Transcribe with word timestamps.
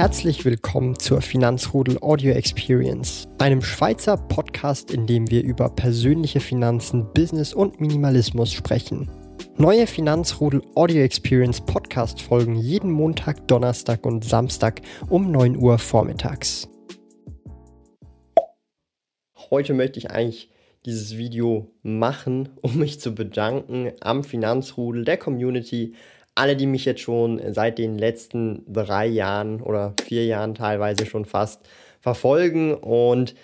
Herzlich 0.00 0.46
willkommen 0.46 0.98
zur 0.98 1.20
Finanzrudel 1.20 1.98
Audio 2.00 2.32
Experience, 2.32 3.28
einem 3.36 3.60
Schweizer 3.60 4.16
Podcast, 4.16 4.90
in 4.90 5.06
dem 5.06 5.30
wir 5.30 5.44
über 5.44 5.68
persönliche 5.68 6.40
Finanzen, 6.40 7.12
Business 7.12 7.52
und 7.52 7.82
Minimalismus 7.82 8.50
sprechen. 8.50 9.10
Neue 9.58 9.86
Finanzrudel 9.86 10.62
Audio 10.74 11.02
Experience 11.02 11.60
Podcast 11.60 12.22
folgen 12.22 12.56
jeden 12.56 12.90
Montag, 12.90 13.46
Donnerstag 13.46 14.06
und 14.06 14.24
Samstag 14.24 14.80
um 15.10 15.30
9 15.30 15.58
Uhr 15.58 15.76
vormittags. 15.76 16.66
Heute 19.50 19.74
möchte 19.74 19.98
ich 19.98 20.10
eigentlich 20.10 20.50
dieses 20.86 21.18
Video 21.18 21.74
machen, 21.82 22.48
um 22.62 22.78
mich 22.78 23.00
zu 23.00 23.14
bedanken 23.14 23.92
am 24.00 24.24
Finanzrudel 24.24 25.04
der 25.04 25.18
Community, 25.18 25.94
alle, 26.34 26.56
die 26.56 26.66
mich 26.66 26.84
jetzt 26.84 27.00
schon 27.00 27.40
seit 27.52 27.78
den 27.78 27.98
letzten 27.98 28.64
drei 28.66 29.06
Jahren 29.06 29.60
oder 29.60 29.94
vier 30.04 30.24
Jahren 30.26 30.54
teilweise 30.54 31.06
schon 31.06 31.24
fast 31.24 31.60
verfolgen. 32.00 32.74
Und 32.74 33.34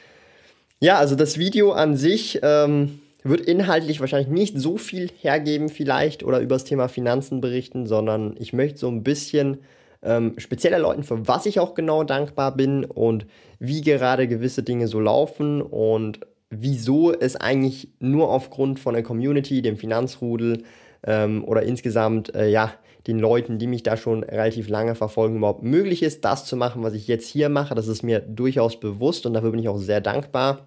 ja, 0.81 0.99
also 0.99 1.15
das 1.15 1.39
Video 1.39 1.73
an 1.73 1.97
sich 1.97 2.41
ähm, 2.43 3.01
wird 3.23 3.41
inhaltlich 3.41 4.01
wahrscheinlich 4.01 4.29
nicht 4.29 4.59
so 4.59 4.77
viel 4.77 5.11
hergeben 5.21 5.69
vielleicht 5.69 6.23
oder 6.23 6.41
über 6.41 6.55
das 6.55 6.65
Thema 6.65 6.89
Finanzen 6.89 7.41
berichten, 7.41 7.87
sondern 7.87 8.35
ich 8.39 8.53
möchte 8.53 8.79
so 8.79 8.89
ein 8.89 9.03
bisschen 9.03 9.59
ähm, 10.03 10.35
spezieller 10.39 10.79
Leuten, 10.79 11.03
für 11.03 11.27
was 11.27 11.47
ich 11.47 11.59
auch 11.59 11.75
genau 11.75 12.05
dankbar 12.05 12.55
bin 12.55 12.85
und 12.85 13.27
wie 13.59 13.81
gerade 13.81 14.29
gewisse 14.29 14.63
Dinge 14.63 14.89
so 14.89 15.01
laufen 15.01 15.63
und 15.63 16.21
wieso 16.51 17.13
es 17.13 17.37
eigentlich 17.37 17.89
nur 17.99 18.31
aufgrund 18.31 18.79
von 18.79 18.95
der 18.95 19.03
Community, 19.03 19.63
dem 19.63 19.77
Finanzrudel, 19.77 20.63
ähm, 21.07 21.45
oder 21.45 21.63
insgesamt 21.63 22.35
äh, 22.35 22.49
ja 22.49 22.73
den 23.07 23.19
Leuten, 23.19 23.59
die 23.59 23.69
mich 23.69 23.83
da 23.83 23.97
schon 23.97 24.25
relativ 24.25 24.69
lange 24.69 24.95
verfolgen, 24.95 25.37
überhaupt 25.37 25.63
möglich 25.63 26.03
ist, 26.03 26.25
das 26.25 26.45
zu 26.45 26.57
machen, 26.57 26.83
was 26.83 26.93
ich 26.95 27.07
jetzt 27.07 27.29
hier 27.29 27.49
mache. 27.49 27.75
Das 27.75 27.87
ist 27.87 28.03
mir 28.03 28.21
durchaus 28.21 28.81
bewusst 28.81 29.27
und 29.27 29.35
dafür 29.35 29.53
bin 29.53 29.61
ich 29.61 29.69
auch 29.69 29.79
sehr 29.79 30.01
dankbar. 30.01 30.67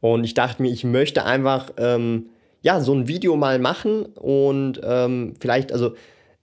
Und 0.00 0.24
ich 0.24 0.34
dachte 0.34 0.60
mir, 0.62 0.70
ich 0.70 0.84
möchte 0.84 1.24
einfach 1.24 1.70
ähm, 1.78 2.26
ja 2.60 2.80
so 2.80 2.92
ein 2.92 3.08
Video 3.08 3.36
mal 3.36 3.58
machen 3.58 4.04
und 4.04 4.80
ähm, 4.84 5.34
vielleicht 5.40 5.72
also 5.72 5.94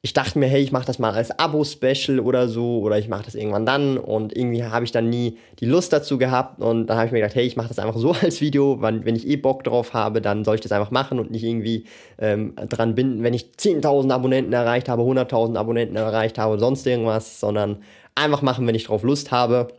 ich 0.06 0.12
dachte 0.12 0.38
mir, 0.38 0.48
hey, 0.48 0.62
ich 0.62 0.74
mache 0.74 0.86
das 0.86 1.00
mal 1.00 1.14
als 1.14 1.32
Abo-Special 1.40 2.20
oder 2.20 2.50
so 2.50 2.80
oder 2.82 3.00
ich 3.00 3.08
mache 3.08 3.24
das 3.24 3.36
irgendwann 3.36 3.66
dann. 3.66 3.98
Und 3.98 4.36
irgendwie 4.36 4.66
habe 4.66 4.84
ich 4.84 4.92
dann 4.92 5.10
nie 5.10 5.38
die 5.62 5.66
Lust 5.66 5.94
dazu 5.94 6.18
gehabt. 6.18 6.62
Und 6.62 6.88
dann 6.88 6.98
habe 6.98 7.08
ich 7.08 7.14
mir 7.14 7.20
gedacht, 7.20 7.36
hey, 7.36 7.46
ich 7.46 7.56
mache 7.56 7.70
das 7.70 7.80
einfach 7.80 7.98
so 7.98 8.12
als 8.22 8.42
Video, 8.42 8.82
wenn, 8.82 9.06
wenn 9.06 9.16
ich 9.16 9.26
eh 9.26 9.38
Bock 9.38 9.64
drauf 9.64 9.94
habe, 9.94 10.20
dann 10.20 10.44
soll 10.44 10.56
ich 10.56 10.62
das 10.62 10.74
einfach 10.74 10.92
machen 10.92 11.20
und 11.20 11.32
nicht 11.32 11.46
irgendwie 11.46 11.86
ähm, 12.20 12.54
dran 12.68 12.96
binden, 12.96 13.24
wenn 13.24 13.34
ich 13.34 13.52
10.000 13.58 14.12
Abonnenten 14.12 14.52
erreicht 14.52 14.90
habe, 14.90 15.04
100.000 15.04 15.58
Abonnenten 15.58 15.96
erreicht 15.96 16.38
habe, 16.38 16.60
sonst 16.60 16.86
irgendwas, 16.86 17.40
sondern 17.40 17.78
einfach 18.14 18.42
machen, 18.42 18.68
wenn 18.68 18.76
ich 18.76 18.84
drauf 18.84 19.04
Lust 19.04 19.32
habe. 19.32 19.70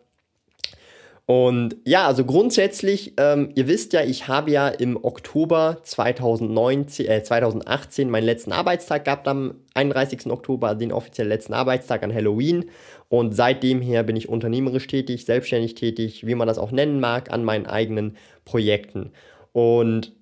Und 1.26 1.76
ja, 1.86 2.06
also 2.06 2.26
grundsätzlich, 2.26 3.14
ähm, 3.16 3.50
ihr 3.54 3.66
wisst 3.66 3.94
ja, 3.94 4.02
ich 4.02 4.28
habe 4.28 4.50
ja 4.50 4.68
im 4.68 5.02
Oktober 5.02 5.78
2019, 5.82 7.06
äh, 7.06 7.22
2018 7.22 8.10
meinen 8.10 8.24
letzten 8.24 8.52
Arbeitstag 8.52 9.06
gehabt 9.06 9.26
am 9.26 9.54
31. 9.72 10.30
Oktober, 10.30 10.74
den 10.74 10.92
offiziellen 10.92 11.30
letzten 11.30 11.54
Arbeitstag 11.54 12.02
an 12.02 12.12
Halloween. 12.12 12.66
Und 13.08 13.34
seitdem 13.34 13.80
her 13.80 14.02
bin 14.02 14.16
ich 14.16 14.28
unternehmerisch 14.28 14.86
tätig, 14.86 15.24
selbstständig 15.24 15.74
tätig, 15.74 16.26
wie 16.26 16.34
man 16.34 16.46
das 16.46 16.58
auch 16.58 16.72
nennen 16.72 17.00
mag, 17.00 17.32
an 17.32 17.42
meinen 17.42 17.66
eigenen 17.66 18.18
Projekten. 18.44 19.12
Und 19.52 20.12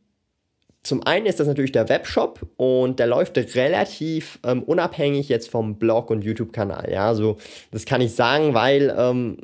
zum 0.83 1.02
einen 1.05 1.27
ist 1.27 1.38
das 1.38 1.47
natürlich 1.47 1.72
der 1.72 1.88
Webshop 1.88 2.41
und 2.56 2.98
der 2.98 3.06
läuft 3.06 3.36
relativ 3.55 4.41
ähm, 4.44 4.62
unabhängig 4.64 5.28
jetzt 5.28 5.48
vom 5.48 5.77
Blog 5.77 6.11
und 6.11 6.25
YouTube-Kanal. 6.25 6.91
Ja, 6.91 7.06
also 7.06 7.36
das 7.70 7.84
kann 7.84 8.00
ich 8.00 8.14
sagen, 8.14 8.55
weil 8.55 8.94
ähm, 8.98 9.38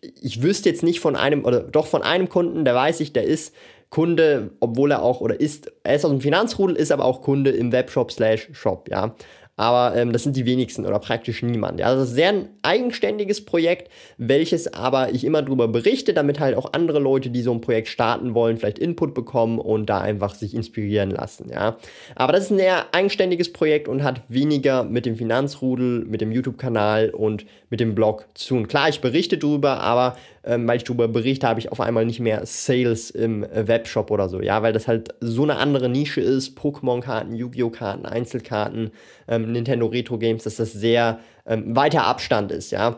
ich 0.00 0.42
wüsste 0.42 0.70
jetzt 0.70 0.82
nicht 0.82 1.00
von 1.00 1.16
einem 1.16 1.44
oder 1.44 1.60
doch 1.60 1.86
von 1.86 2.02
einem 2.02 2.30
Kunden, 2.30 2.64
der 2.64 2.74
weiß 2.74 3.00
ich, 3.00 3.12
der 3.12 3.24
ist 3.24 3.54
Kunde, 3.90 4.52
obwohl 4.60 4.92
er 4.92 5.02
auch 5.02 5.20
oder 5.20 5.38
ist, 5.38 5.70
er 5.82 5.96
ist 5.96 6.04
aus 6.04 6.12
dem 6.12 6.20
Finanzrudel, 6.20 6.76
ist 6.76 6.92
aber 6.92 7.04
auch 7.04 7.22
Kunde 7.22 7.50
im 7.50 7.72
Webshop 7.72 8.12
slash 8.12 8.48
Shop, 8.52 8.88
ja 8.88 9.14
aber 9.60 9.94
ähm, 9.94 10.14
das 10.14 10.22
sind 10.22 10.36
die 10.36 10.46
wenigsten 10.46 10.86
oder 10.86 10.98
praktisch 10.98 11.42
niemand. 11.42 11.80
Ja, 11.80 11.88
also 11.88 12.00
das 12.00 12.08
ist 12.08 12.14
sehr 12.14 12.30
ein 12.30 12.48
eigenständiges 12.62 13.44
Projekt, 13.44 13.90
welches 14.16 14.72
aber 14.72 15.12
ich 15.12 15.22
immer 15.22 15.42
darüber 15.42 15.68
berichte, 15.68 16.14
damit 16.14 16.40
halt 16.40 16.56
auch 16.56 16.72
andere 16.72 16.98
Leute, 16.98 17.28
die 17.28 17.42
so 17.42 17.52
ein 17.52 17.60
Projekt 17.60 17.88
starten 17.88 18.32
wollen, 18.32 18.56
vielleicht 18.56 18.78
Input 18.78 19.12
bekommen 19.12 19.58
und 19.58 19.90
da 19.90 20.00
einfach 20.00 20.34
sich 20.34 20.54
inspirieren 20.54 21.10
lassen. 21.10 21.50
Ja, 21.50 21.76
aber 22.14 22.32
das 22.32 22.44
ist 22.44 22.52
ein 22.52 22.56
sehr 22.56 22.86
eigenständiges 22.94 23.52
Projekt 23.52 23.86
und 23.86 24.02
hat 24.02 24.22
weniger 24.28 24.82
mit 24.82 25.04
dem 25.04 25.16
Finanzrudel, 25.16 26.06
mit 26.06 26.22
dem 26.22 26.32
YouTube-Kanal 26.32 27.10
und 27.10 27.44
mit 27.70 27.80
dem 27.80 27.94
Blog 27.94 28.26
zu 28.34 28.48
tun. 28.48 28.68
Klar, 28.68 28.88
ich 28.88 29.00
berichte 29.00 29.38
darüber, 29.38 29.80
aber 29.80 30.16
ähm, 30.44 30.66
weil 30.66 30.76
ich 30.76 30.84
darüber 30.84 31.08
berichte, 31.08 31.46
habe 31.46 31.60
ich 31.60 31.72
auf 31.72 31.80
einmal 31.80 32.04
nicht 32.04 32.20
mehr 32.20 32.44
Sales 32.44 33.10
im 33.10 33.44
äh, 33.44 33.66
Webshop 33.66 34.10
oder 34.10 34.28
so, 34.28 34.42
ja, 34.42 34.62
weil 34.62 34.72
das 34.72 34.88
halt 34.88 35.14
so 35.20 35.44
eine 35.44 35.56
andere 35.56 35.88
Nische 35.88 36.20
ist, 36.20 36.58
Pokémon-Karten, 36.58 37.34
Yu-Gi-Oh! 37.34 37.70
Karten, 37.70 38.04
Einzelkarten, 38.04 38.90
ähm, 39.28 39.52
Nintendo 39.52 39.86
Retro 39.86 40.18
Games, 40.18 40.42
dass 40.44 40.56
das 40.56 40.72
sehr 40.72 41.20
ähm, 41.46 41.74
weiter 41.76 42.04
Abstand 42.06 42.52
ist, 42.52 42.72
ja. 42.72 42.96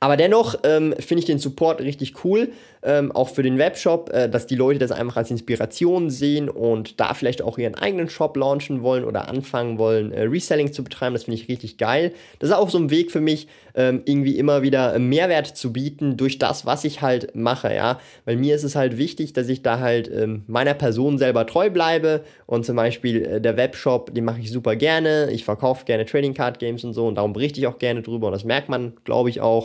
Aber 0.00 0.16
dennoch 0.16 0.56
ähm, 0.64 0.94
finde 0.98 1.20
ich 1.20 1.26
den 1.26 1.38
Support 1.38 1.80
richtig 1.80 2.24
cool, 2.24 2.48
ähm, 2.82 3.12
auch 3.12 3.28
für 3.28 3.42
den 3.42 3.58
Webshop, 3.58 4.10
äh, 4.12 4.28
dass 4.28 4.46
die 4.46 4.56
Leute 4.56 4.78
das 4.78 4.90
einfach 4.90 5.16
als 5.16 5.30
Inspiration 5.30 6.10
sehen 6.10 6.48
und 6.48 6.98
da 7.00 7.14
vielleicht 7.14 7.42
auch 7.42 7.58
ihren 7.58 7.76
eigenen 7.76 8.08
Shop 8.08 8.36
launchen 8.36 8.82
wollen 8.82 9.04
oder 9.04 9.28
anfangen 9.28 9.78
wollen, 9.78 10.12
äh, 10.12 10.22
Reselling 10.22 10.72
zu 10.72 10.82
betreiben. 10.82 11.14
Das 11.14 11.24
finde 11.24 11.40
ich 11.40 11.48
richtig 11.48 11.78
geil. 11.78 12.12
Das 12.40 12.50
ist 12.50 12.56
auch 12.56 12.70
so 12.70 12.78
ein 12.78 12.90
Weg 12.90 13.12
für 13.12 13.20
mich, 13.20 13.46
ähm, 13.74 14.02
irgendwie 14.04 14.36
immer 14.36 14.62
wieder 14.62 14.98
Mehrwert 14.98 15.46
zu 15.46 15.72
bieten 15.72 16.16
durch 16.16 16.38
das, 16.38 16.66
was 16.66 16.84
ich 16.84 17.00
halt 17.00 17.34
mache, 17.34 17.72
ja. 17.72 18.00
Weil 18.24 18.36
mir 18.36 18.54
ist 18.54 18.64
es 18.64 18.74
halt 18.74 18.98
wichtig, 18.98 19.32
dass 19.32 19.48
ich 19.48 19.62
da 19.62 19.78
halt 19.78 20.10
ähm, 20.12 20.42
meiner 20.46 20.74
Person 20.74 21.18
selber 21.18 21.46
treu 21.46 21.70
bleibe 21.70 22.24
und 22.46 22.66
zum 22.66 22.76
Beispiel 22.76 23.24
äh, 23.24 23.40
der 23.40 23.56
Webshop, 23.56 24.12
den 24.14 24.24
mache 24.24 24.40
ich 24.40 24.50
super 24.50 24.76
gerne. 24.76 25.30
Ich 25.30 25.44
verkaufe 25.44 25.84
gerne 25.84 26.04
Trading 26.04 26.34
Card 26.34 26.58
Games 26.58 26.84
und 26.84 26.92
so 26.92 27.06
und 27.06 27.14
darum 27.14 27.32
berichte 27.32 27.60
ich 27.60 27.66
auch 27.66 27.78
gerne 27.78 28.02
drüber 28.02 28.26
und 28.26 28.32
das 28.32 28.44
merkt 28.44 28.68
man, 28.68 28.94
glaube 29.04 29.30
ich, 29.30 29.40
auch. 29.40 29.61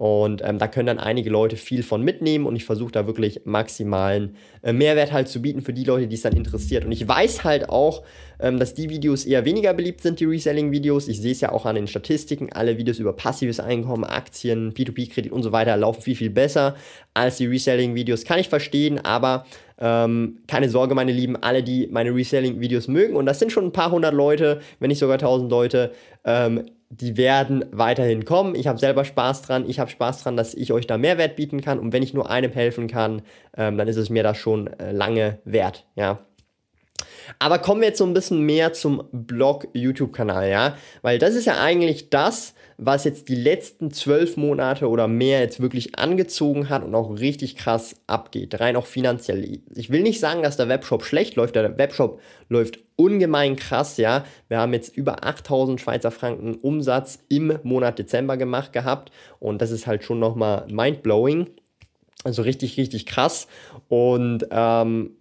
Und 0.00 0.40
ähm, 0.42 0.58
da 0.58 0.66
können 0.66 0.86
dann 0.86 0.98
einige 0.98 1.28
Leute 1.28 1.56
viel 1.56 1.82
von 1.82 2.02
mitnehmen 2.02 2.46
und 2.46 2.56
ich 2.56 2.64
versuche 2.64 2.90
da 2.90 3.06
wirklich 3.06 3.42
maximalen 3.44 4.34
äh, 4.62 4.72
Mehrwert 4.72 5.12
halt 5.12 5.28
zu 5.28 5.42
bieten 5.42 5.60
für 5.60 5.74
die 5.74 5.84
Leute, 5.84 6.06
die 6.06 6.14
es 6.14 6.22
dann 6.22 6.34
interessiert. 6.34 6.86
Und 6.86 6.92
ich 6.92 7.06
weiß 7.06 7.44
halt 7.44 7.68
auch, 7.68 8.02
ähm, 8.38 8.58
dass 8.58 8.72
die 8.72 8.88
Videos 8.88 9.26
eher 9.26 9.44
weniger 9.44 9.74
beliebt 9.74 10.00
sind, 10.00 10.18
die 10.18 10.24
Reselling-Videos. 10.24 11.06
Ich 11.08 11.20
sehe 11.20 11.32
es 11.32 11.42
ja 11.42 11.52
auch 11.52 11.66
an 11.66 11.74
den 11.74 11.86
Statistiken. 11.86 12.50
Alle 12.50 12.78
Videos 12.78 12.98
über 12.98 13.12
passives 13.12 13.60
Einkommen, 13.60 14.04
Aktien, 14.04 14.72
P2P-Kredit 14.72 15.32
und 15.32 15.42
so 15.42 15.52
weiter 15.52 15.76
laufen 15.76 16.00
viel, 16.00 16.16
viel 16.16 16.30
besser 16.30 16.76
als 17.12 17.36
die 17.36 17.46
Reselling-Videos. 17.46 18.24
Kann 18.24 18.38
ich 18.38 18.48
verstehen, 18.48 19.04
aber 19.04 19.44
ähm, 19.80 20.38
keine 20.46 20.68
Sorge, 20.68 20.94
meine 20.94 21.12
Lieben, 21.12 21.36
alle, 21.36 21.62
die 21.62 21.88
meine 21.90 22.14
Reselling-Videos 22.14 22.88
mögen, 22.88 23.16
und 23.16 23.26
das 23.26 23.38
sind 23.38 23.50
schon 23.50 23.64
ein 23.64 23.72
paar 23.72 23.90
hundert 23.90 24.14
Leute, 24.14 24.60
wenn 24.78 24.88
nicht 24.88 24.98
sogar 24.98 25.18
tausend 25.18 25.50
Leute, 25.50 25.92
ähm, 26.24 26.64
die 26.92 27.16
werden 27.16 27.64
weiterhin 27.70 28.24
kommen. 28.24 28.56
Ich 28.56 28.66
habe 28.66 28.78
selber 28.78 29.04
Spaß 29.04 29.42
dran. 29.42 29.64
Ich 29.68 29.78
habe 29.78 29.88
Spaß 29.88 30.24
dran, 30.24 30.36
dass 30.36 30.54
ich 30.54 30.72
euch 30.72 30.88
da 30.88 30.98
Mehrwert 30.98 31.36
bieten 31.36 31.60
kann. 31.60 31.78
Und 31.78 31.92
wenn 31.92 32.02
ich 32.02 32.14
nur 32.14 32.28
einem 32.28 32.50
helfen 32.50 32.88
kann, 32.88 33.22
ähm, 33.56 33.78
dann 33.78 33.86
ist 33.86 33.96
es 33.96 34.10
mir 34.10 34.24
das 34.24 34.38
schon 34.38 34.66
äh, 34.66 34.90
lange 34.90 35.38
wert. 35.44 35.86
Ja. 35.94 36.18
Aber 37.38 37.58
kommen 37.58 37.80
wir 37.80 37.88
jetzt 37.88 37.98
so 37.98 38.04
ein 38.04 38.14
bisschen 38.14 38.40
mehr 38.40 38.72
zum 38.72 39.02
Blog 39.12 39.68
YouTube-Kanal, 39.72 40.48
ja? 40.48 40.76
Weil 41.02 41.18
das 41.18 41.34
ist 41.34 41.46
ja 41.46 41.60
eigentlich 41.60 42.10
das, 42.10 42.54
was 42.82 43.04
jetzt 43.04 43.28
die 43.28 43.34
letzten 43.34 43.90
zwölf 43.90 44.36
Monate 44.36 44.88
oder 44.88 45.06
mehr 45.06 45.40
jetzt 45.40 45.60
wirklich 45.60 45.98
angezogen 45.98 46.70
hat 46.70 46.82
und 46.82 46.94
auch 46.94 47.18
richtig 47.18 47.56
krass 47.56 47.94
abgeht, 48.06 48.58
rein 48.58 48.76
auch 48.76 48.86
finanziell. 48.86 49.60
Ich 49.74 49.90
will 49.90 50.02
nicht 50.02 50.18
sagen, 50.18 50.42
dass 50.42 50.56
der 50.56 50.68
Webshop 50.68 51.04
schlecht 51.04 51.36
läuft, 51.36 51.56
der 51.56 51.76
Webshop 51.76 52.20
läuft 52.48 52.78
ungemein 52.96 53.56
krass, 53.56 53.96
ja. 53.98 54.24
Wir 54.48 54.58
haben 54.58 54.72
jetzt 54.72 54.96
über 54.96 55.24
8000 55.24 55.80
Schweizer 55.80 56.10
Franken 56.10 56.54
Umsatz 56.54 57.18
im 57.28 57.58
Monat 57.62 57.98
Dezember 57.98 58.36
gemacht 58.36 58.72
gehabt 58.72 59.12
und 59.38 59.60
das 59.60 59.70
ist 59.70 59.86
halt 59.86 60.04
schon 60.04 60.18
nochmal 60.18 60.66
mindblowing. 60.70 61.48
Also 62.24 62.42
richtig, 62.42 62.76
richtig 62.76 63.06
krass. 63.06 63.46
Und 63.88 64.46
ähm, 64.50 65.16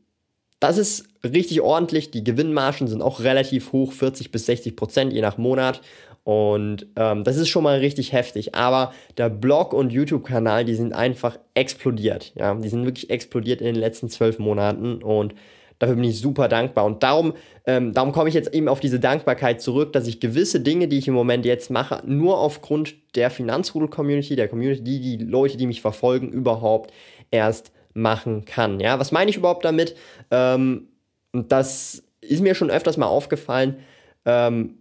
das 0.59 0.77
ist 0.77 1.05
richtig 1.23 1.61
ordentlich. 1.61 2.11
Die 2.11 2.23
Gewinnmargen 2.23 2.87
sind 2.87 3.01
auch 3.01 3.21
relativ 3.21 3.71
hoch, 3.71 3.93
40 3.93 4.31
bis 4.31 4.45
60 4.45 4.75
Prozent 4.75 5.13
je 5.13 5.21
nach 5.21 5.37
Monat. 5.37 5.81
Und 6.23 6.85
ähm, 6.95 7.23
das 7.23 7.37
ist 7.37 7.49
schon 7.49 7.63
mal 7.63 7.79
richtig 7.79 8.13
heftig. 8.13 8.55
Aber 8.55 8.93
der 9.17 9.29
Blog 9.29 9.73
und 9.73 9.91
YouTube-Kanal, 9.91 10.65
die 10.65 10.75
sind 10.75 10.93
einfach 10.93 11.39
explodiert. 11.53 12.33
Ja, 12.35 12.53
die 12.55 12.69
sind 12.69 12.85
wirklich 12.85 13.09
explodiert 13.09 13.61
in 13.61 13.67
den 13.67 13.75
letzten 13.75 14.09
zwölf 14.09 14.37
Monaten. 14.37 15.01
Und 15.01 15.33
dafür 15.79 15.95
bin 15.95 16.03
ich 16.03 16.19
super 16.19 16.49
dankbar. 16.49 16.85
Und 16.85 17.03
darum, 17.03 17.33
ähm, 17.65 17.93
darum 17.93 18.11
komme 18.11 18.27
ich 18.27 18.35
jetzt 18.35 18.53
eben 18.53 18.67
auf 18.67 18.81
diese 18.81 18.99
Dankbarkeit 18.99 19.61
zurück, 19.61 19.93
dass 19.93 20.07
ich 20.07 20.19
gewisse 20.19 20.59
Dinge, 20.59 20.89
die 20.89 20.97
ich 20.97 21.07
im 21.07 21.13
Moment 21.13 21.45
jetzt 21.45 21.71
mache, 21.71 22.03
nur 22.05 22.37
aufgrund 22.37 22.95
der 23.15 23.31
Finanzrudel-Community, 23.31 24.35
der 24.35 24.49
Community, 24.49 24.83
die, 24.83 25.17
die 25.17 25.23
Leute, 25.23 25.57
die 25.57 25.67
mich 25.67 25.81
verfolgen, 25.81 26.29
überhaupt 26.29 26.91
erst 27.31 27.71
machen 28.01 28.45
kann. 28.45 28.79
Ja, 28.79 28.99
was 28.99 29.11
meine 29.11 29.29
ich 29.29 29.37
überhaupt 29.37 29.65
damit? 29.65 29.95
Ähm, 30.31 30.87
das 31.33 32.03
ist 32.21 32.41
mir 32.41 32.55
schon 32.55 32.69
öfters 32.69 32.97
mal 32.97 33.07
aufgefallen. 33.07 33.77
Ähm, 34.25 34.77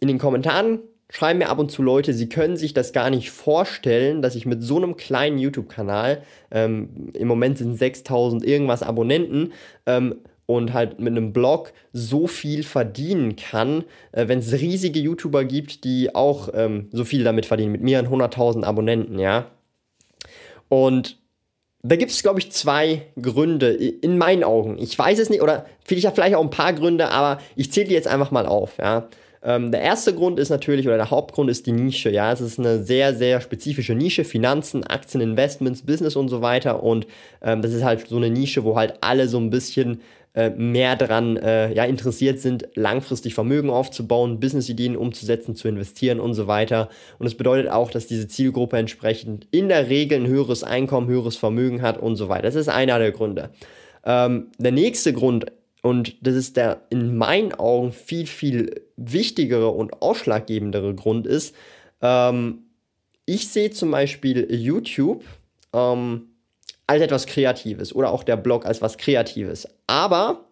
in 0.00 0.08
den 0.08 0.18
Kommentaren 0.18 0.80
schreiben 1.10 1.40
mir 1.40 1.48
ab 1.48 1.58
und 1.58 1.70
zu 1.70 1.82
Leute, 1.82 2.14
sie 2.14 2.28
können 2.28 2.56
sich 2.56 2.72
das 2.72 2.92
gar 2.92 3.10
nicht 3.10 3.30
vorstellen, 3.30 4.22
dass 4.22 4.36
ich 4.36 4.46
mit 4.46 4.62
so 4.62 4.76
einem 4.76 4.96
kleinen 4.96 5.38
YouTube-Kanal, 5.38 6.22
ähm, 6.50 7.10
im 7.14 7.28
Moment 7.28 7.58
sind 7.58 7.76
6000 7.76 8.44
irgendwas 8.44 8.82
Abonnenten, 8.82 9.52
ähm, 9.86 10.16
und 10.50 10.72
halt 10.72 10.98
mit 10.98 11.12
einem 11.12 11.32
Blog 11.32 11.72
so 11.92 12.26
viel 12.26 12.64
verdienen 12.64 13.36
kann, 13.36 13.84
äh, 14.10 14.26
wenn 14.26 14.40
es 14.40 14.52
riesige 14.52 14.98
YouTuber 14.98 15.44
gibt, 15.44 15.84
die 15.84 16.12
auch 16.12 16.48
ähm, 16.54 16.88
so 16.90 17.04
viel 17.04 17.22
damit 17.22 17.46
verdienen, 17.46 17.70
mit 17.70 17.82
mehreren 17.82 18.08
100.000 18.08 18.64
Abonnenten, 18.64 19.20
ja. 19.20 19.46
Und 20.68 21.19
da 21.82 21.96
gibt 21.96 22.10
es, 22.10 22.22
glaube 22.22 22.40
ich, 22.40 22.52
zwei 22.52 23.06
Gründe 23.20 23.70
in 23.70 24.18
meinen 24.18 24.44
Augen. 24.44 24.78
Ich 24.78 24.98
weiß 24.98 25.18
es 25.18 25.30
nicht, 25.30 25.42
oder 25.42 25.64
vielleicht 25.84 26.36
auch 26.36 26.42
ein 26.42 26.50
paar 26.50 26.72
Gründe, 26.72 27.10
aber 27.10 27.40
ich 27.56 27.72
zähle 27.72 27.88
die 27.88 27.94
jetzt 27.94 28.08
einfach 28.08 28.30
mal 28.30 28.46
auf, 28.46 28.76
ja. 28.78 29.08
Ähm, 29.42 29.70
der 29.70 29.80
erste 29.80 30.14
Grund 30.14 30.38
ist 30.38 30.50
natürlich, 30.50 30.86
oder 30.86 30.96
der 30.96 31.10
Hauptgrund 31.10 31.50
ist 31.50 31.66
die 31.66 31.72
Nische. 31.72 32.10
Ja, 32.10 32.32
es 32.32 32.40
ist 32.40 32.58
eine 32.58 32.82
sehr, 32.82 33.14
sehr 33.14 33.40
spezifische 33.40 33.94
Nische. 33.94 34.24
Finanzen, 34.24 34.84
Aktien, 34.84 35.22
Investments, 35.22 35.82
Business 35.82 36.16
und 36.16 36.28
so 36.28 36.42
weiter. 36.42 36.82
Und 36.82 37.06
ähm, 37.42 37.62
das 37.62 37.72
ist 37.72 37.84
halt 37.84 38.06
so 38.06 38.16
eine 38.16 38.30
Nische, 38.30 38.64
wo 38.64 38.76
halt 38.76 38.94
alle 39.00 39.28
so 39.28 39.38
ein 39.38 39.50
bisschen 39.50 40.00
äh, 40.34 40.50
mehr 40.50 40.94
daran 40.94 41.38
äh, 41.38 41.72
ja, 41.72 41.84
interessiert 41.84 42.38
sind, 42.38 42.68
langfristig 42.74 43.34
Vermögen 43.34 43.70
aufzubauen, 43.70 44.38
Business-Ideen 44.38 44.96
umzusetzen, 44.96 45.56
zu 45.56 45.66
investieren 45.66 46.20
und 46.20 46.34
so 46.34 46.46
weiter. 46.46 46.88
Und 47.18 47.24
das 47.24 47.34
bedeutet 47.34 47.70
auch, 47.70 47.90
dass 47.90 48.06
diese 48.06 48.28
Zielgruppe 48.28 48.76
entsprechend 48.76 49.48
in 49.50 49.68
der 49.68 49.88
Regel 49.88 50.20
ein 50.20 50.26
höheres 50.28 50.62
Einkommen, 50.62 51.08
höheres 51.08 51.36
Vermögen 51.36 51.82
hat 51.82 51.98
und 51.98 52.14
so 52.14 52.28
weiter. 52.28 52.42
Das 52.42 52.54
ist 52.54 52.68
einer 52.68 52.98
der 52.98 53.10
Gründe. 53.10 53.50
Ähm, 54.04 54.48
der 54.58 54.72
nächste 54.72 55.12
Grund, 55.12 55.46
und 55.82 56.16
das 56.20 56.34
ist 56.34 56.56
der 56.56 56.82
in 56.90 57.16
meinen 57.16 57.52
Augen 57.54 57.92
viel, 57.92 58.26
viel 58.26 58.82
wichtigere 58.96 59.68
und 59.68 60.02
ausschlaggebendere 60.02 60.94
Grund 60.94 61.26
ist, 61.26 61.54
ähm, 62.02 62.64
ich 63.26 63.48
sehe 63.48 63.70
zum 63.70 63.90
Beispiel 63.90 64.46
YouTube 64.52 65.24
ähm, 65.72 66.30
als 66.86 67.02
etwas 67.02 67.26
Kreatives 67.26 67.94
oder 67.94 68.10
auch 68.10 68.24
der 68.24 68.36
Blog 68.36 68.66
als 68.66 68.82
was 68.82 68.98
Kreatives. 68.98 69.68
Aber, 69.86 70.46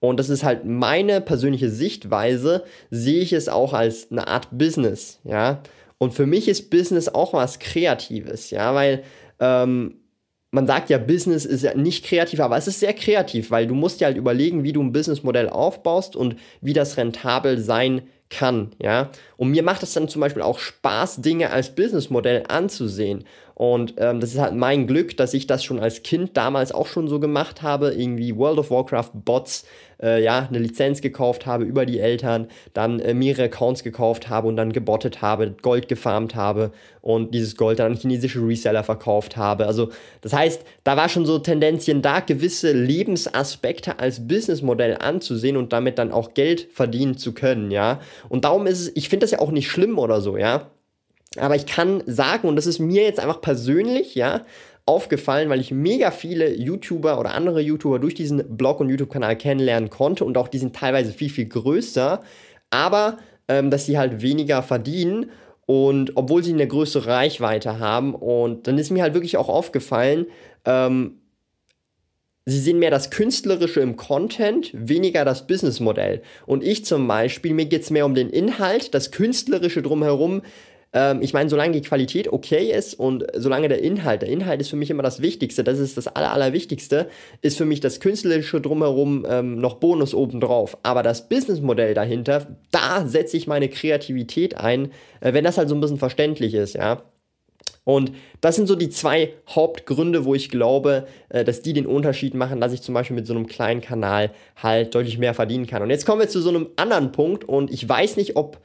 und 0.00 0.18
das 0.18 0.30
ist 0.30 0.42
halt 0.42 0.64
meine 0.64 1.20
persönliche 1.20 1.70
Sichtweise, 1.70 2.64
sehe 2.90 3.20
ich 3.20 3.32
es 3.32 3.48
auch 3.48 3.74
als 3.74 4.10
eine 4.10 4.26
Art 4.26 4.48
Business, 4.50 5.20
ja. 5.24 5.62
Und 5.98 6.12
für 6.12 6.26
mich 6.26 6.48
ist 6.48 6.70
Business 6.70 7.08
auch 7.08 7.32
was 7.32 7.60
Kreatives, 7.60 8.50
ja, 8.50 8.74
weil 8.74 9.04
ähm, 9.38 9.96
man 10.54 10.68
sagt 10.68 10.88
ja, 10.88 10.98
Business 10.98 11.44
ist 11.44 11.64
ja 11.64 11.74
nicht 11.74 12.04
kreativ, 12.04 12.38
aber 12.38 12.56
es 12.56 12.68
ist 12.68 12.78
sehr 12.78 12.92
kreativ, 12.92 13.50
weil 13.50 13.66
du 13.66 13.74
musst 13.74 14.00
dir 14.00 14.04
halt 14.06 14.16
überlegen, 14.16 14.62
wie 14.62 14.72
du 14.72 14.80
ein 14.80 14.92
Businessmodell 14.92 15.48
aufbaust 15.48 16.14
und 16.14 16.36
wie 16.60 16.72
das 16.72 16.96
rentabel 16.96 17.58
sein 17.58 18.02
kann, 18.30 18.70
ja. 18.80 19.10
Und 19.36 19.50
mir 19.50 19.64
macht 19.64 19.82
es 19.82 19.94
dann 19.94 20.08
zum 20.08 20.20
Beispiel 20.20 20.42
auch 20.42 20.60
Spaß, 20.60 21.22
Dinge 21.22 21.50
als 21.50 21.74
Businessmodell 21.74 22.44
anzusehen. 22.48 23.24
Und 23.54 23.94
ähm, 23.98 24.18
das 24.18 24.34
ist 24.34 24.40
halt 24.40 24.54
mein 24.54 24.86
Glück, 24.86 25.16
dass 25.16 25.32
ich 25.32 25.46
das 25.46 25.62
schon 25.62 25.78
als 25.78 26.02
Kind 26.02 26.36
damals 26.36 26.72
auch 26.72 26.86
schon 26.86 27.06
so 27.06 27.20
gemacht 27.20 27.62
habe. 27.62 27.92
Irgendwie 27.92 28.36
World 28.36 28.58
of 28.58 28.70
Warcraft 28.70 29.10
Bots, 29.14 29.64
äh, 30.02 30.22
ja, 30.22 30.48
eine 30.48 30.58
Lizenz 30.58 31.00
gekauft 31.00 31.46
habe 31.46 31.62
über 31.62 31.86
die 31.86 32.00
Eltern, 32.00 32.48
dann 32.72 32.98
äh, 32.98 33.14
mehrere 33.14 33.44
Accounts 33.44 33.84
gekauft 33.84 34.28
habe 34.28 34.48
und 34.48 34.56
dann 34.56 34.72
gebottet 34.72 35.22
habe, 35.22 35.54
Gold 35.62 35.86
gefarmt 35.86 36.34
habe 36.34 36.72
und 37.00 37.32
dieses 37.32 37.56
Gold 37.56 37.78
dann 37.78 37.92
an 37.92 37.98
chinesische 37.98 38.40
Reseller 38.40 38.82
verkauft 38.82 39.36
habe. 39.36 39.66
Also, 39.66 39.90
das 40.20 40.32
heißt, 40.32 40.64
da 40.82 40.96
war 40.96 41.08
schon 41.08 41.24
so 41.24 41.38
Tendenzien 41.38 42.02
da, 42.02 42.18
gewisse 42.18 42.72
Lebensaspekte 42.72 44.00
als 44.00 44.26
Businessmodell 44.26 44.96
anzusehen 44.98 45.56
und 45.56 45.72
damit 45.72 45.98
dann 45.98 46.10
auch 46.10 46.34
Geld 46.34 46.66
verdienen 46.72 47.16
zu 47.16 47.34
können, 47.34 47.70
ja. 47.70 48.00
Und 48.28 48.44
darum 48.44 48.66
ist 48.66 48.80
es, 48.80 48.92
ich 48.96 49.08
finde 49.08 49.24
das 49.24 49.30
ja 49.30 49.38
auch 49.38 49.52
nicht 49.52 49.70
schlimm 49.70 49.98
oder 49.98 50.20
so, 50.20 50.36
ja. 50.36 50.70
Aber 51.38 51.56
ich 51.56 51.66
kann 51.66 52.02
sagen, 52.06 52.48
und 52.48 52.56
das 52.56 52.66
ist 52.66 52.78
mir 52.78 53.02
jetzt 53.02 53.20
einfach 53.20 53.40
persönlich, 53.40 54.14
ja, 54.14 54.44
aufgefallen, 54.86 55.48
weil 55.48 55.60
ich 55.60 55.70
mega 55.70 56.10
viele 56.10 56.54
YouTuber 56.54 57.18
oder 57.18 57.32
andere 57.32 57.60
YouTuber 57.60 57.98
durch 57.98 58.14
diesen 58.14 58.56
Blog 58.56 58.80
und 58.80 58.90
YouTube-Kanal 58.90 59.36
kennenlernen 59.36 59.88
konnte 59.88 60.24
und 60.24 60.36
auch 60.36 60.48
die 60.48 60.58
sind 60.58 60.76
teilweise 60.76 61.12
viel, 61.12 61.30
viel 61.30 61.46
größer, 61.46 62.22
aber 62.70 63.16
ähm, 63.48 63.70
dass 63.70 63.86
sie 63.86 63.96
halt 63.96 64.20
weniger 64.20 64.62
verdienen 64.62 65.30
und 65.66 66.16
obwohl 66.16 66.44
sie 66.44 66.52
eine 66.52 66.68
größere 66.68 67.06
Reichweite 67.06 67.78
haben 67.78 68.14
und 68.14 68.66
dann 68.66 68.76
ist 68.76 68.90
mir 68.90 69.02
halt 69.02 69.14
wirklich 69.14 69.38
auch 69.38 69.48
aufgefallen, 69.48 70.26
ähm, 70.64 71.18
Sie 72.46 72.60
sehen 72.60 72.78
mehr 72.78 72.90
das 72.90 73.08
Künstlerische 73.08 73.80
im 73.80 73.96
Content, 73.96 74.70
weniger 74.74 75.24
das 75.24 75.46
Businessmodell. 75.46 76.20
Und 76.44 76.62
ich 76.62 76.84
zum 76.84 77.08
Beispiel, 77.08 77.54
mir 77.54 77.64
geht 77.64 77.80
es 77.80 77.90
mehr 77.90 78.04
um 78.04 78.14
den 78.14 78.28
Inhalt, 78.28 78.92
das 78.92 79.10
Künstlerische 79.10 79.80
drumherum 79.80 80.42
ähm, 80.94 81.20
ich 81.20 81.34
meine, 81.34 81.50
solange 81.50 81.72
die 81.72 81.82
Qualität 81.82 82.32
okay 82.32 82.70
ist 82.70 82.94
und 82.94 83.26
solange 83.34 83.68
der 83.68 83.82
Inhalt, 83.82 84.22
der 84.22 84.28
Inhalt 84.28 84.60
ist 84.60 84.70
für 84.70 84.76
mich 84.76 84.90
immer 84.90 85.02
das 85.02 85.20
Wichtigste, 85.20 85.64
das 85.64 85.78
ist 85.78 85.96
das 85.96 86.06
Aller, 86.06 86.32
Allerwichtigste, 86.32 87.08
ist 87.42 87.58
für 87.58 87.66
mich 87.66 87.80
das 87.80 88.00
Künstlerische 88.00 88.60
drumherum 88.60 89.26
ähm, 89.28 89.60
noch 89.60 89.74
Bonus 89.74 90.14
obendrauf. 90.14 90.78
Aber 90.84 91.02
das 91.02 91.28
Businessmodell 91.28 91.94
dahinter, 91.94 92.46
da 92.70 93.06
setze 93.06 93.36
ich 93.36 93.46
meine 93.48 93.68
Kreativität 93.68 94.56
ein, 94.56 94.92
äh, 95.20 95.34
wenn 95.34 95.44
das 95.44 95.58
halt 95.58 95.68
so 95.68 95.74
ein 95.74 95.80
bisschen 95.80 95.98
verständlich 95.98 96.54
ist, 96.54 96.74
ja. 96.74 97.02
Und 97.86 98.12
das 98.40 98.56
sind 98.56 98.66
so 98.66 98.76
die 98.76 98.88
zwei 98.88 99.34
Hauptgründe, 99.50 100.24
wo 100.24 100.34
ich 100.34 100.48
glaube, 100.48 101.06
äh, 101.28 101.44
dass 101.44 101.60
die 101.60 101.74
den 101.74 101.86
Unterschied 101.86 102.32
machen, 102.34 102.60
dass 102.60 102.72
ich 102.72 102.80
zum 102.80 102.94
Beispiel 102.94 103.16
mit 103.16 103.26
so 103.26 103.34
einem 103.34 103.46
kleinen 103.46 103.82
Kanal 103.82 104.30
halt 104.56 104.94
deutlich 104.94 105.18
mehr 105.18 105.34
verdienen 105.34 105.66
kann. 105.66 105.82
Und 105.82 105.90
jetzt 105.90 106.06
kommen 106.06 106.20
wir 106.20 106.28
zu 106.28 106.40
so 106.40 106.48
einem 106.48 106.68
anderen 106.76 107.12
Punkt 107.12 107.44
und 107.44 107.70
ich 107.70 107.86
weiß 107.86 108.16
nicht, 108.16 108.36
ob 108.36 108.58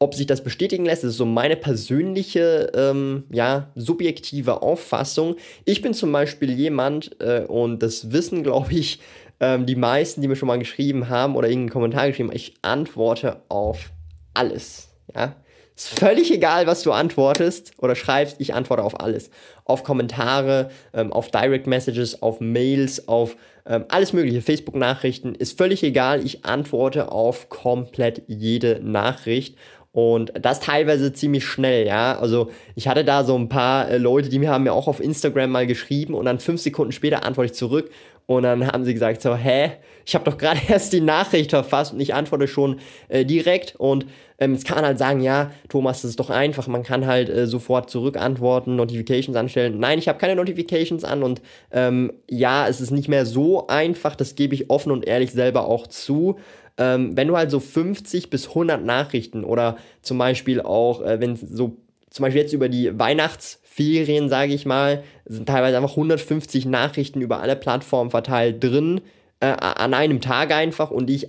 ob 0.00 0.14
sich 0.14 0.26
das 0.26 0.44
bestätigen 0.44 0.84
lässt, 0.84 1.04
ist 1.04 1.16
so 1.16 1.26
meine 1.26 1.56
persönliche, 1.56 2.70
ähm, 2.74 3.24
ja, 3.30 3.70
subjektive 3.74 4.62
Auffassung. 4.62 5.36
Ich 5.64 5.82
bin 5.82 5.92
zum 5.92 6.12
Beispiel 6.12 6.52
jemand, 6.52 7.20
äh, 7.20 7.44
und 7.46 7.82
das 7.82 8.12
wissen, 8.12 8.42
glaube 8.44 8.72
ich, 8.72 9.00
ähm, 9.40 9.66
die 9.66 9.76
meisten, 9.76 10.22
die 10.22 10.28
mir 10.28 10.36
schon 10.36 10.48
mal 10.48 10.58
geschrieben 10.58 11.08
haben 11.08 11.36
oder 11.36 11.48
irgendeinen 11.48 11.72
Kommentar 11.72 12.08
geschrieben 12.08 12.30
haben, 12.30 12.36
ich 12.36 12.54
antworte 12.62 13.42
auf 13.48 13.90
alles. 14.34 14.88
Ja? 15.14 15.34
Ist 15.74 15.98
völlig 15.98 16.32
egal, 16.32 16.66
was 16.66 16.82
du 16.82 16.92
antwortest 16.92 17.72
oder 17.78 17.94
schreibst, 17.94 18.36
ich 18.40 18.54
antworte 18.54 18.82
auf 18.82 19.00
alles. 19.00 19.30
Auf 19.64 19.84
Kommentare, 19.84 20.70
ähm, 20.92 21.12
auf 21.12 21.30
Direct 21.30 21.66
Messages, 21.66 22.20
auf 22.20 22.40
Mails, 22.40 23.06
auf 23.06 23.36
ähm, 23.64 23.84
alles 23.88 24.12
mögliche, 24.12 24.40
Facebook-Nachrichten, 24.40 25.34
ist 25.34 25.58
völlig 25.58 25.82
egal, 25.82 26.24
ich 26.24 26.44
antworte 26.44 27.12
auf 27.12 27.48
komplett 27.48 28.22
jede 28.26 28.80
Nachricht. 28.82 29.56
Und 29.98 30.32
das 30.40 30.60
teilweise 30.60 31.12
ziemlich 31.12 31.44
schnell, 31.44 31.84
ja. 31.84 32.16
Also 32.20 32.52
ich 32.76 32.86
hatte 32.86 33.04
da 33.04 33.24
so 33.24 33.36
ein 33.36 33.48
paar 33.48 33.88
äh, 33.88 33.98
Leute, 33.98 34.28
die 34.28 34.38
mir 34.38 34.48
haben 34.48 34.62
mir 34.62 34.72
auch 34.72 34.86
auf 34.86 35.00
Instagram 35.00 35.50
mal 35.50 35.66
geschrieben 35.66 36.14
und 36.14 36.26
dann 36.26 36.38
fünf 36.38 36.60
Sekunden 36.60 36.92
später 36.92 37.24
antworte 37.24 37.46
ich 37.46 37.54
zurück. 37.54 37.90
Und 38.26 38.44
dann 38.44 38.64
haben 38.64 38.84
sie 38.84 38.94
gesagt 38.94 39.22
so, 39.22 39.34
hä, 39.34 39.72
ich 40.06 40.14
habe 40.14 40.24
doch 40.30 40.38
gerade 40.38 40.60
erst 40.68 40.92
die 40.92 41.00
Nachricht 41.00 41.50
verfasst 41.50 41.92
und 41.94 41.98
ich 41.98 42.14
antworte 42.14 42.46
schon 42.46 42.78
äh, 43.08 43.24
direkt. 43.24 43.74
Und 43.76 44.06
ähm, 44.38 44.52
jetzt 44.52 44.68
kann 44.68 44.76
man 44.76 44.84
halt 44.84 44.98
sagen, 44.98 45.20
ja, 45.20 45.50
Thomas, 45.68 46.02
das 46.02 46.10
ist 46.10 46.20
doch 46.20 46.30
einfach, 46.30 46.68
man 46.68 46.84
kann 46.84 47.04
halt 47.04 47.28
äh, 47.28 47.48
sofort 47.48 47.90
zurückantworten, 47.90 48.76
Notifications 48.76 49.36
anstellen. 49.36 49.80
Nein, 49.80 49.98
ich 49.98 50.06
habe 50.06 50.20
keine 50.20 50.36
Notifications 50.36 51.02
an 51.02 51.24
und 51.24 51.42
ähm, 51.72 52.12
ja, 52.30 52.68
es 52.68 52.80
ist 52.80 52.92
nicht 52.92 53.08
mehr 53.08 53.26
so 53.26 53.66
einfach, 53.66 54.14
das 54.14 54.36
gebe 54.36 54.54
ich 54.54 54.70
offen 54.70 54.92
und 54.92 55.08
ehrlich 55.08 55.32
selber 55.32 55.66
auch 55.66 55.88
zu 55.88 56.36
ähm, 56.78 57.16
wenn 57.16 57.28
du 57.28 57.36
halt 57.36 57.50
so 57.50 57.60
50 57.60 58.30
bis 58.30 58.48
100 58.48 58.84
Nachrichten 58.84 59.44
oder 59.44 59.76
zum 60.00 60.16
Beispiel 60.16 60.62
auch, 60.62 61.02
äh, 61.02 61.20
wenn 61.20 61.36
so, 61.36 61.76
zum 62.08 62.22
Beispiel 62.22 62.42
jetzt 62.42 62.52
über 62.52 62.68
die 62.68 62.96
Weihnachtsferien, 62.98 64.28
sage 64.28 64.54
ich 64.54 64.64
mal, 64.64 65.02
sind 65.26 65.48
teilweise 65.48 65.76
einfach 65.76 65.96
150 65.96 66.66
Nachrichten 66.66 67.20
über 67.20 67.40
alle 67.40 67.56
Plattformen 67.56 68.10
verteilt 68.10 68.62
drin, 68.62 69.00
äh, 69.40 69.46
an 69.46 69.92
einem 69.92 70.20
Tag 70.20 70.52
einfach 70.52 70.90
und 70.90 71.10
ich 71.10 71.28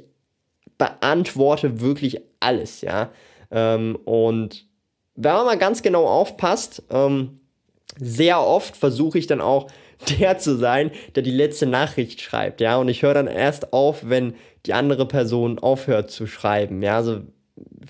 beantworte 0.77 1.81
wirklich 1.81 2.21
alles, 2.39 2.81
ja. 2.81 3.09
Ähm, 3.51 3.97
und 4.05 4.65
wenn 5.15 5.33
man 5.33 5.45
mal 5.45 5.57
ganz 5.57 5.81
genau 5.81 6.05
aufpasst, 6.05 6.83
ähm, 6.91 7.39
sehr 7.97 8.41
oft 8.41 8.77
versuche 8.77 9.17
ich 9.17 9.27
dann 9.27 9.41
auch 9.41 9.67
der 10.19 10.37
zu 10.37 10.57
sein, 10.57 10.91
der 11.15 11.23
die 11.23 11.31
letzte 11.31 11.65
Nachricht 11.65 12.21
schreibt, 12.21 12.61
ja. 12.61 12.77
Und 12.77 12.87
ich 12.87 13.01
höre 13.01 13.13
dann 13.13 13.27
erst 13.27 13.73
auf, 13.73 14.09
wenn 14.09 14.35
die 14.65 14.73
andere 14.73 15.05
Person 15.05 15.59
aufhört 15.59 16.11
zu 16.11 16.27
schreiben, 16.27 16.81
ja. 16.81 16.95
Also 16.97 17.21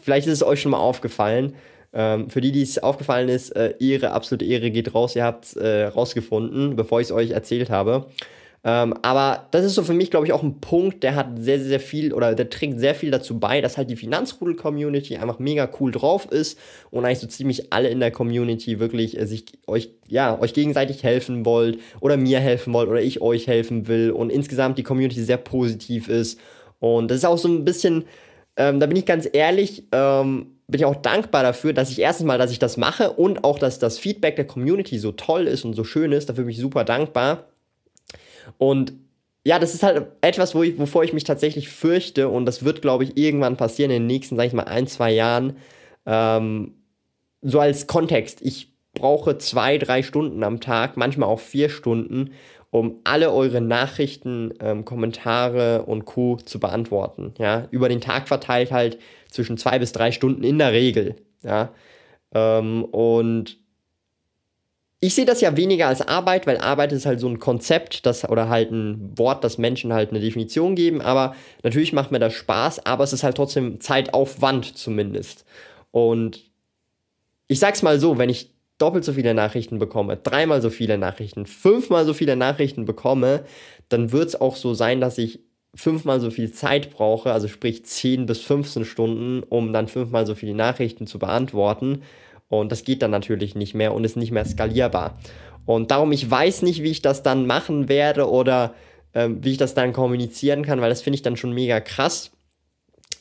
vielleicht 0.01 0.27
ist 0.27 0.33
es 0.33 0.43
euch 0.43 0.61
schon 0.61 0.71
mal 0.71 0.79
aufgefallen. 0.79 1.55
Ähm, 1.91 2.29
für 2.29 2.41
die, 2.41 2.51
die 2.51 2.61
es 2.61 2.77
aufgefallen 2.77 3.29
ist, 3.29 3.55
äh, 3.55 3.73
Ehre, 3.79 4.11
absolute 4.11 4.45
Ehre 4.45 4.69
geht 4.69 4.93
raus. 4.93 5.15
Ihr 5.15 5.23
habt 5.23 5.45
es 5.45 5.55
äh, 5.55 5.85
rausgefunden, 5.85 6.75
bevor 6.75 7.01
ich 7.01 7.07
es 7.07 7.11
euch 7.11 7.31
erzählt 7.31 7.69
habe. 7.69 8.05
Ähm, 8.63 8.93
aber 9.01 9.47
das 9.51 9.63
ist 9.63 9.75
so 9.75 9.83
für 9.83 9.93
mich, 9.93 10.11
glaube 10.11 10.25
ich, 10.25 10.33
auch 10.33 10.43
ein 10.43 10.59
Punkt, 10.59 11.03
der 11.03 11.15
hat 11.15 11.39
sehr, 11.39 11.59
sehr 11.61 11.79
viel 11.79 12.13
oder 12.13 12.35
der 12.35 12.49
trägt 12.49 12.79
sehr 12.79 12.93
viel 12.93 13.09
dazu 13.09 13.39
bei, 13.39 13.61
dass 13.61 13.77
halt 13.77 13.89
die 13.89 13.95
Finanzrudel-Community 13.95 15.15
einfach 15.17 15.39
mega 15.39 15.69
cool 15.79 15.91
drauf 15.91 16.29
ist 16.29 16.59
und 16.91 17.05
eigentlich 17.05 17.19
so 17.19 17.27
ziemlich 17.27 17.71
alle 17.71 17.87
in 17.89 18.01
der 18.01 18.11
Community 18.11 18.79
wirklich 18.79 19.17
äh, 19.17 19.25
sich 19.25 19.45
euch, 19.67 19.91
ja, 20.07 20.37
euch 20.39 20.53
gegenseitig 20.53 21.03
helfen 21.03 21.45
wollt 21.45 21.79
oder 22.01 22.17
mir 22.17 22.39
helfen 22.39 22.73
wollt 22.73 22.89
oder 22.89 23.01
ich 23.01 23.21
euch 23.21 23.47
helfen 23.47 23.87
will 23.87 24.11
und 24.11 24.29
insgesamt 24.29 24.77
die 24.77 24.83
Community 24.83 25.23
sehr 25.23 25.37
positiv 25.37 26.09
ist. 26.09 26.39
Und 26.79 27.09
das 27.09 27.19
ist 27.19 27.25
auch 27.25 27.37
so 27.37 27.47
ein 27.47 27.63
bisschen 27.63 28.05
ähm, 28.59 28.81
da 28.81 28.87
bin 28.87 28.97
ich 28.97 29.05
ganz 29.05 29.27
ehrlich, 29.31 29.85
ähm, 29.93 30.47
bin 30.67 30.81
ich 30.81 30.85
auch 30.85 30.97
dankbar 30.97 31.43
dafür, 31.43 31.71
dass 31.71 31.89
ich 31.89 31.99
erstens 31.99 32.27
mal, 32.27 32.37
dass 32.37 32.51
ich 32.51 32.59
das 32.59 32.75
mache 32.75 33.11
und 33.11 33.45
auch, 33.45 33.57
dass 33.57 33.79
das 33.79 33.97
Feedback 33.97 34.35
der 34.35 34.45
Community 34.45 34.99
so 34.99 35.13
toll 35.13 35.47
ist 35.47 35.63
und 35.63 35.75
so 35.75 35.85
schön 35.85 36.11
ist. 36.11 36.29
Dafür 36.29 36.43
bin 36.43 36.51
ich 36.51 36.59
super 36.59 36.83
dankbar. 36.83 37.45
Und 38.57 38.93
ja, 39.45 39.57
das 39.59 39.73
ist 39.73 39.83
halt 39.83 40.07
etwas, 40.21 40.53
wo 40.53 40.63
ich, 40.63 40.77
wovor 40.77 41.03
ich 41.03 41.13
mich 41.13 41.23
tatsächlich 41.23 41.69
fürchte 41.69 42.29
und 42.29 42.45
das 42.45 42.63
wird, 42.63 42.81
glaube 42.81 43.03
ich, 43.03 43.17
irgendwann 43.17 43.57
passieren 43.57 43.91
in 43.91 44.03
den 44.03 44.07
nächsten, 44.07 44.35
sag 44.35 44.47
ich 44.47 44.53
mal, 44.53 44.63
ein, 44.63 44.87
zwei 44.87 45.11
Jahren. 45.11 45.57
Ähm, 46.05 46.73
so 47.41 47.59
als 47.59 47.87
Kontext, 47.87 48.41
ich 48.41 48.73
brauche 48.93 49.37
zwei, 49.37 49.77
drei 49.77 50.03
Stunden 50.03 50.43
am 50.43 50.59
Tag, 50.59 50.97
manchmal 50.97 51.29
auch 51.29 51.39
vier 51.39 51.69
Stunden, 51.69 52.31
um 52.71 52.99
alle 53.03 53.31
eure 53.31 53.61
Nachrichten, 53.61 54.53
ähm, 54.59 54.85
Kommentare 54.85 55.83
und 55.83 56.05
Co. 56.05 56.37
zu 56.37 56.59
beantworten. 56.59 57.33
Ja, 57.37 57.67
über 57.71 57.89
den 57.89 58.01
Tag 58.01 58.27
verteilt 58.27 58.71
halt 58.71 58.99
zwischen 59.29 59.57
zwei 59.57 59.79
bis 59.79 59.91
drei 59.91 60.11
Stunden 60.11 60.43
in 60.43 60.57
der 60.59 60.73
Regel. 60.73 61.15
Ja, 61.43 61.73
ähm, 62.33 62.83
und 62.85 63.57
ich 65.01 65.15
sehe 65.15 65.25
das 65.25 65.39
ja 65.39 65.55
weniger 65.55 65.87
als 65.87 66.01
Arbeit, 66.01 66.45
weil 66.45 66.57
Arbeit 66.57 66.91
ist 66.91 67.05
halt 67.05 67.19
so 67.19 67.27
ein 67.29 67.39
Konzept, 67.39 68.05
das 68.05 68.27
oder 68.27 68.49
halt 68.49 68.71
ein 68.71 69.17
Wort, 69.17 69.43
das 69.43 69.57
Menschen 69.57 69.93
halt 69.93 70.09
eine 70.09 70.19
Definition 70.19 70.75
geben. 70.75 71.01
Aber 71.01 71.35
natürlich 71.63 71.93
macht 71.93 72.11
mir 72.11 72.19
das 72.19 72.33
Spaß, 72.33 72.85
aber 72.85 73.05
es 73.05 73.13
ist 73.13 73.23
halt 73.23 73.37
trotzdem 73.37 73.79
Zeitaufwand 73.79 74.77
zumindest. 74.77 75.45
Und 75.91 76.43
ich 77.47 77.59
sag's 77.59 77.81
mal 77.81 77.99
so, 77.99 78.17
wenn 78.17 78.29
ich 78.29 78.53
doppelt 78.77 79.05
so 79.05 79.13
viele 79.13 79.33
Nachrichten 79.33 79.79
bekomme, 79.79 80.17
dreimal 80.17 80.61
so 80.61 80.69
viele 80.69 80.97
Nachrichten, 80.97 81.45
fünfmal 81.45 82.05
so 82.05 82.13
viele 82.13 82.35
Nachrichten 82.35 82.85
bekomme, 82.85 83.45
dann 83.87 84.11
wird 84.11 84.29
es 84.29 84.41
auch 84.41 84.55
so 84.55 84.73
sein, 84.73 84.99
dass 85.01 85.17
ich 85.17 85.39
fünfmal 85.75 86.19
so 86.19 86.29
viel 86.29 86.51
Zeit 86.51 86.91
brauche, 86.91 87.31
also 87.31 87.47
sprich 87.47 87.85
10 87.85 88.25
bis 88.25 88.41
15 88.41 88.85
Stunden, 88.85 89.43
um 89.43 89.71
dann 89.71 89.87
fünfmal 89.87 90.25
so 90.25 90.35
viele 90.35 90.55
Nachrichten 90.55 91.07
zu 91.07 91.19
beantworten. 91.19 92.01
Und 92.49 92.71
das 92.71 92.83
geht 92.83 93.01
dann 93.01 93.11
natürlich 93.11 93.55
nicht 93.55 93.75
mehr 93.75 93.93
und 93.93 94.03
ist 94.03 94.17
nicht 94.17 94.31
mehr 94.31 94.45
skalierbar. 94.45 95.17
Und 95.65 95.91
darum, 95.91 96.11
ich 96.11 96.29
weiß 96.29 96.63
nicht, 96.63 96.83
wie 96.83 96.91
ich 96.91 97.01
das 97.01 97.23
dann 97.23 97.45
machen 97.45 97.87
werde 97.89 98.29
oder 98.29 98.73
ähm, 99.13 99.43
wie 99.43 99.51
ich 99.51 99.57
das 99.57 99.75
dann 99.75 99.93
kommunizieren 99.93 100.63
kann, 100.63 100.81
weil 100.81 100.89
das 100.89 101.01
finde 101.01 101.15
ich 101.15 101.21
dann 101.21 101.37
schon 101.37 101.53
mega 101.53 101.79
krass. 101.79 102.31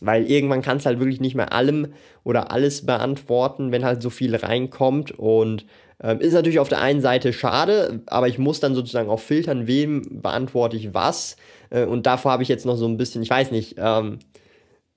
Weil 0.00 0.30
irgendwann 0.30 0.62
kannst 0.62 0.87
du 0.87 0.88
halt 0.88 1.00
wirklich 1.00 1.20
nicht 1.20 1.35
mehr 1.35 1.52
allem 1.52 1.88
oder 2.25 2.52
alles 2.52 2.87
beantworten, 2.87 3.73
wenn 3.73 3.85
halt 3.85 4.00
so 4.00 4.11
viel 4.11 4.35
reinkommt. 4.35 5.11
Und 5.11 5.66
ähm, 6.02 6.20
ist 6.20 6.32
natürlich 6.32 6.61
auf 6.61 6.68
der 6.68 6.80
einen 6.80 7.00
Seite 7.00 7.32
schade, 7.32 8.00
aber 8.06 8.28
ich 8.28 8.38
muss 8.38 8.61
dann 8.61 8.75
sozusagen 8.75 9.11
auch 9.11 9.20
filtern, 9.20 9.66
wem 9.66 10.23
beantworte 10.23 10.76
ich 10.76 10.94
was. 10.94 11.37
Äh, 11.70 11.85
und 11.85 12.06
davor 12.06 12.32
habe 12.32 12.42
ich 12.42 12.49
jetzt 12.49 12.66
noch 12.66 12.76
so 12.76 12.87
ein 12.87 12.97
bisschen, 12.97 13.23
ich 13.23 13.30
weiß 13.30 13.50
nicht, 13.50 13.75
ähm, 13.78 14.20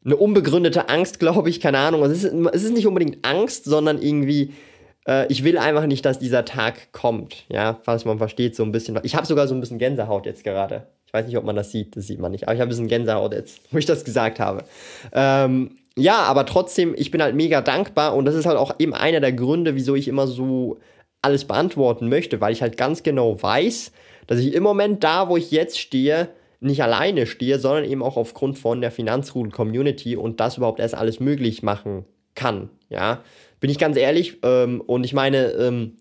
eine 0.03 0.15
unbegründete 0.15 0.89
Angst, 0.89 1.19
glaube 1.19 1.49
ich, 1.49 1.59
keine 1.59 1.77
Ahnung. 1.77 2.03
Es 2.03 2.23
ist, 2.23 2.33
es 2.33 2.63
ist 2.63 2.73
nicht 2.73 2.87
unbedingt 2.87 3.25
Angst, 3.25 3.65
sondern 3.65 4.01
irgendwie, 4.01 4.53
äh, 5.07 5.27
ich 5.31 5.43
will 5.43 5.57
einfach 5.57 5.85
nicht, 5.85 6.05
dass 6.05 6.19
dieser 6.19 6.45
Tag 6.45 6.91
kommt. 6.91 7.45
Ja, 7.49 7.79
falls 7.83 8.05
man 8.05 8.17
versteht, 8.17 8.55
so 8.55 8.63
ein 8.63 8.71
bisschen. 8.71 8.99
Ich 9.03 9.15
habe 9.15 9.27
sogar 9.27 9.47
so 9.47 9.53
ein 9.53 9.61
bisschen 9.61 9.77
Gänsehaut 9.77 10.25
jetzt 10.25 10.43
gerade. 10.43 10.87
Ich 11.05 11.13
weiß 11.13 11.27
nicht, 11.27 11.37
ob 11.37 11.43
man 11.43 11.55
das 11.55 11.71
sieht, 11.71 11.95
das 11.95 12.07
sieht 12.07 12.19
man 12.19 12.31
nicht. 12.31 12.47
Aber 12.47 12.53
ich 12.53 12.61
habe 12.61 12.67
ein 12.67 12.69
bisschen 12.69 12.87
Gänsehaut 12.87 13.33
jetzt, 13.33 13.61
wo 13.71 13.77
ich 13.77 13.85
das 13.85 14.03
gesagt 14.03 14.39
habe. 14.39 14.63
Ähm, 15.13 15.77
ja, 15.97 16.19
aber 16.19 16.45
trotzdem, 16.45 16.95
ich 16.97 17.11
bin 17.11 17.21
halt 17.21 17.35
mega 17.35 17.61
dankbar 17.61 18.15
und 18.15 18.25
das 18.25 18.35
ist 18.35 18.45
halt 18.45 18.57
auch 18.57 18.75
eben 18.79 18.93
einer 18.93 19.19
der 19.19 19.33
Gründe, 19.33 19.75
wieso 19.75 19.93
ich 19.95 20.07
immer 20.07 20.25
so 20.25 20.79
alles 21.21 21.45
beantworten 21.45 22.09
möchte, 22.09 22.41
weil 22.41 22.53
ich 22.53 22.61
halt 22.61 22.77
ganz 22.77 23.03
genau 23.03 23.41
weiß, 23.41 23.91
dass 24.27 24.39
ich 24.39 24.53
im 24.53 24.63
Moment 24.63 25.03
da, 25.03 25.29
wo 25.29 25.37
ich 25.37 25.51
jetzt 25.51 25.79
stehe, 25.79 26.29
nicht 26.61 26.81
alleine 26.83 27.25
stehe, 27.25 27.59
sondern 27.59 27.85
eben 27.85 28.03
auch 28.03 28.17
aufgrund 28.17 28.57
von 28.57 28.81
der 28.81 28.91
Finanzrudel-Community 28.91 30.15
und 30.15 30.39
das 30.39 30.57
überhaupt 30.57 30.79
erst 30.79 30.95
alles 30.95 31.19
möglich 31.19 31.63
machen 31.63 32.05
kann. 32.35 32.69
Ja, 32.89 33.23
bin 33.59 33.69
ich 33.69 33.79
ganz 33.79 33.97
ehrlich. 33.97 34.37
Ähm, 34.43 34.79
und 34.79 35.03
ich 35.03 35.13
meine, 35.13 35.51
ähm, 35.53 35.97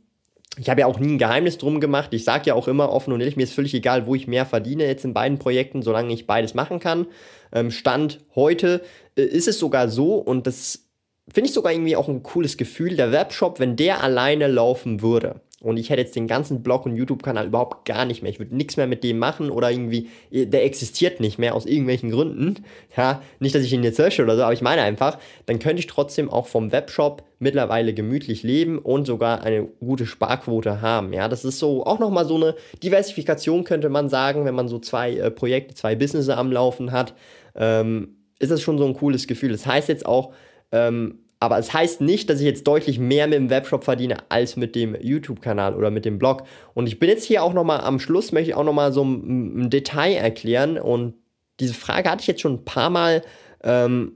ich 0.59 0.69
habe 0.69 0.81
ja 0.81 0.87
auch 0.87 0.99
nie 0.99 1.15
ein 1.15 1.19
Geheimnis 1.19 1.59
drum 1.59 1.81
gemacht. 1.81 2.13
Ich 2.13 2.25
sage 2.25 2.45
ja 2.47 2.55
auch 2.55 2.69
immer 2.69 2.91
offen 2.91 3.13
und 3.13 3.21
ehrlich, 3.21 3.37
mir 3.37 3.45
ist 3.45 3.55
völlig 3.55 3.75
egal, 3.75 4.07
wo 4.07 4.15
ich 4.15 4.27
mehr 4.27 4.45
verdiene 4.45 4.87
jetzt 4.87 5.05
in 5.05 5.15
beiden 5.15 5.39
Projekten, 5.39 5.83
solange 5.83 6.13
ich 6.13 6.27
beides 6.27 6.55
machen 6.55 6.79
kann. 6.79 7.07
Ähm, 7.53 7.71
Stand 7.71 8.21
heute 8.35 8.83
äh, 9.17 9.23
ist 9.23 9.49
es 9.49 9.59
sogar 9.59 9.89
so 9.89 10.17
und 10.17 10.47
das 10.47 10.91
finde 11.33 11.49
ich 11.49 11.55
sogar 11.55 11.73
irgendwie 11.73 11.97
auch 11.97 12.09
ein 12.09 12.23
cooles 12.23 12.57
Gefühl. 12.57 12.97
Der 12.97 13.13
Webshop, 13.13 13.61
wenn 13.61 13.77
der 13.77 14.03
alleine 14.03 14.49
laufen 14.49 15.01
würde, 15.01 15.41
und 15.63 15.77
ich 15.77 15.91
hätte 15.91 16.01
jetzt 16.01 16.17
den 16.17 16.27
ganzen 16.27 16.63
Blog 16.63 16.87
und 16.87 16.97
YouTube-Kanal 16.97 17.47
überhaupt 17.47 17.85
gar 17.85 18.07
nicht 18.07 18.23
mehr. 18.23 18.31
Ich 18.31 18.39
würde 18.39 18.57
nichts 18.57 18.79
mehr 18.79 18.87
mit 18.87 19.05
dem 19.05 19.19
machen 19.19 19.51
oder 19.51 19.71
irgendwie, 19.71 20.09
der 20.31 20.65
existiert 20.65 21.21
nicht 21.21 21.39
mehr 21.39 21.55
aus 21.55 21.67
irgendwelchen 21.67 22.11
Gründen. 22.11 22.65
Ja, 22.97 23.21
nicht, 23.41 23.55
dass 23.55 23.63
ich 23.63 23.73
ihn 23.73 23.83
jetzt 23.83 23.99
lösche 23.99 24.23
oder 24.23 24.37
so, 24.37 24.43
aber 24.43 24.55
ich 24.55 24.63
meine 24.63 24.83
einfach, 24.83 25.19
dann 25.45 25.59
könnte 25.59 25.81
ich 25.81 25.87
trotzdem 25.87 26.31
auch 26.31 26.47
vom 26.47 26.73
Webshop 26.73 27.25
mittlerweile 27.39 27.93
gemütlich 27.93 28.43
leben 28.43 28.79
und 28.79 29.07
sogar 29.07 29.43
eine 29.43 29.65
gute 29.81 30.07
Sparquote 30.07 30.81
haben. 30.81 31.13
Ja, 31.13 31.29
das 31.29 31.45
ist 31.45 31.59
so 31.59 31.85
auch 31.85 31.99
nochmal 31.99 32.25
so 32.25 32.37
eine 32.37 32.55
Diversifikation, 32.83 33.65
könnte 33.65 33.91
man 33.91 34.09
sagen, 34.09 34.47
wenn 34.47 34.55
man 34.55 34.69
so 34.69 34.79
zwei 34.79 35.15
äh, 35.17 35.31
Projekte, 35.31 35.75
zwei 35.75 35.95
Businesses 35.95 36.31
am 36.31 36.53
Laufen 36.53 36.91
hat. 36.93 37.15
Ähm, 37.55 38.17
ist 38.39 38.51
das 38.51 38.63
schon 38.63 38.79
so 38.79 38.87
ein 38.87 38.95
cooles 38.95 39.27
Gefühl. 39.27 39.53
Das 39.53 39.67
heißt 39.67 39.89
jetzt 39.89 40.07
auch, 40.07 40.33
ähm, 40.73 41.19
aber 41.43 41.59
es 41.59 41.73
heißt 41.73 42.03
nicht, 42.03 42.29
dass 42.29 42.39
ich 42.41 42.45
jetzt 42.45 42.67
deutlich 42.67 42.99
mehr 42.99 43.27
mit 43.27 43.39
dem 43.39 43.49
Webshop 43.49 43.83
verdiene 43.83 44.19
als 44.29 44.57
mit 44.57 44.77
dem 44.77 44.95
YouTube-Kanal 45.01 45.75
oder 45.75 45.91
mit 45.91 46.05
dem 46.05 46.19
Blog. 46.19 46.45
Und 46.75 46.87
ich 46.87 46.99
bin 46.99 47.09
jetzt 47.09 47.25
hier 47.25 47.43
auch 47.43 47.55
nochmal 47.55 47.81
am 47.81 47.99
Schluss, 47.99 48.31
möchte 48.31 48.51
ich 48.51 48.57
auch 48.57 48.65
nochmal 48.65 48.93
so 48.93 49.03
ein, 49.03 49.63
ein, 49.63 49.71
Detail 49.71 50.17
erklären. 50.17 50.79
Und 50.79 51.15
diese 51.59 51.73
Frage 51.73 52.11
hatte 52.11 52.21
ich 52.21 52.27
jetzt 52.27 52.43
schon 52.43 52.57
ein 52.57 52.65
paar 52.67 52.91
Mal. 52.91 53.23
Ähm, 53.65 54.13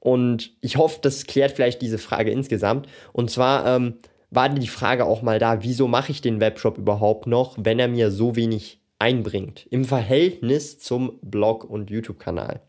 und 0.00 0.52
ich 0.60 0.76
hoffe, 0.76 0.98
das 1.00 1.24
klärt 1.24 1.52
vielleicht 1.52 1.80
diese 1.80 1.96
Frage 1.96 2.30
insgesamt. 2.30 2.86
Und 3.14 3.30
zwar 3.30 3.66
ähm, 3.66 3.94
war 4.30 4.50
die 4.50 4.68
Frage 4.68 5.06
auch 5.06 5.22
mal 5.22 5.38
da, 5.38 5.62
wieso 5.62 5.88
mache 5.88 6.12
ich 6.12 6.20
den 6.20 6.40
Webshop 6.40 6.76
überhaupt 6.76 7.26
noch, 7.26 7.56
wenn 7.58 7.78
er 7.78 7.88
mir 7.88 8.10
so 8.10 8.36
wenig 8.36 8.80
einbringt 8.98 9.66
im 9.70 9.86
Verhältnis 9.86 10.78
zum 10.78 11.18
Blog 11.22 11.64
und 11.64 11.88
YouTube-Kanal. 11.88 12.60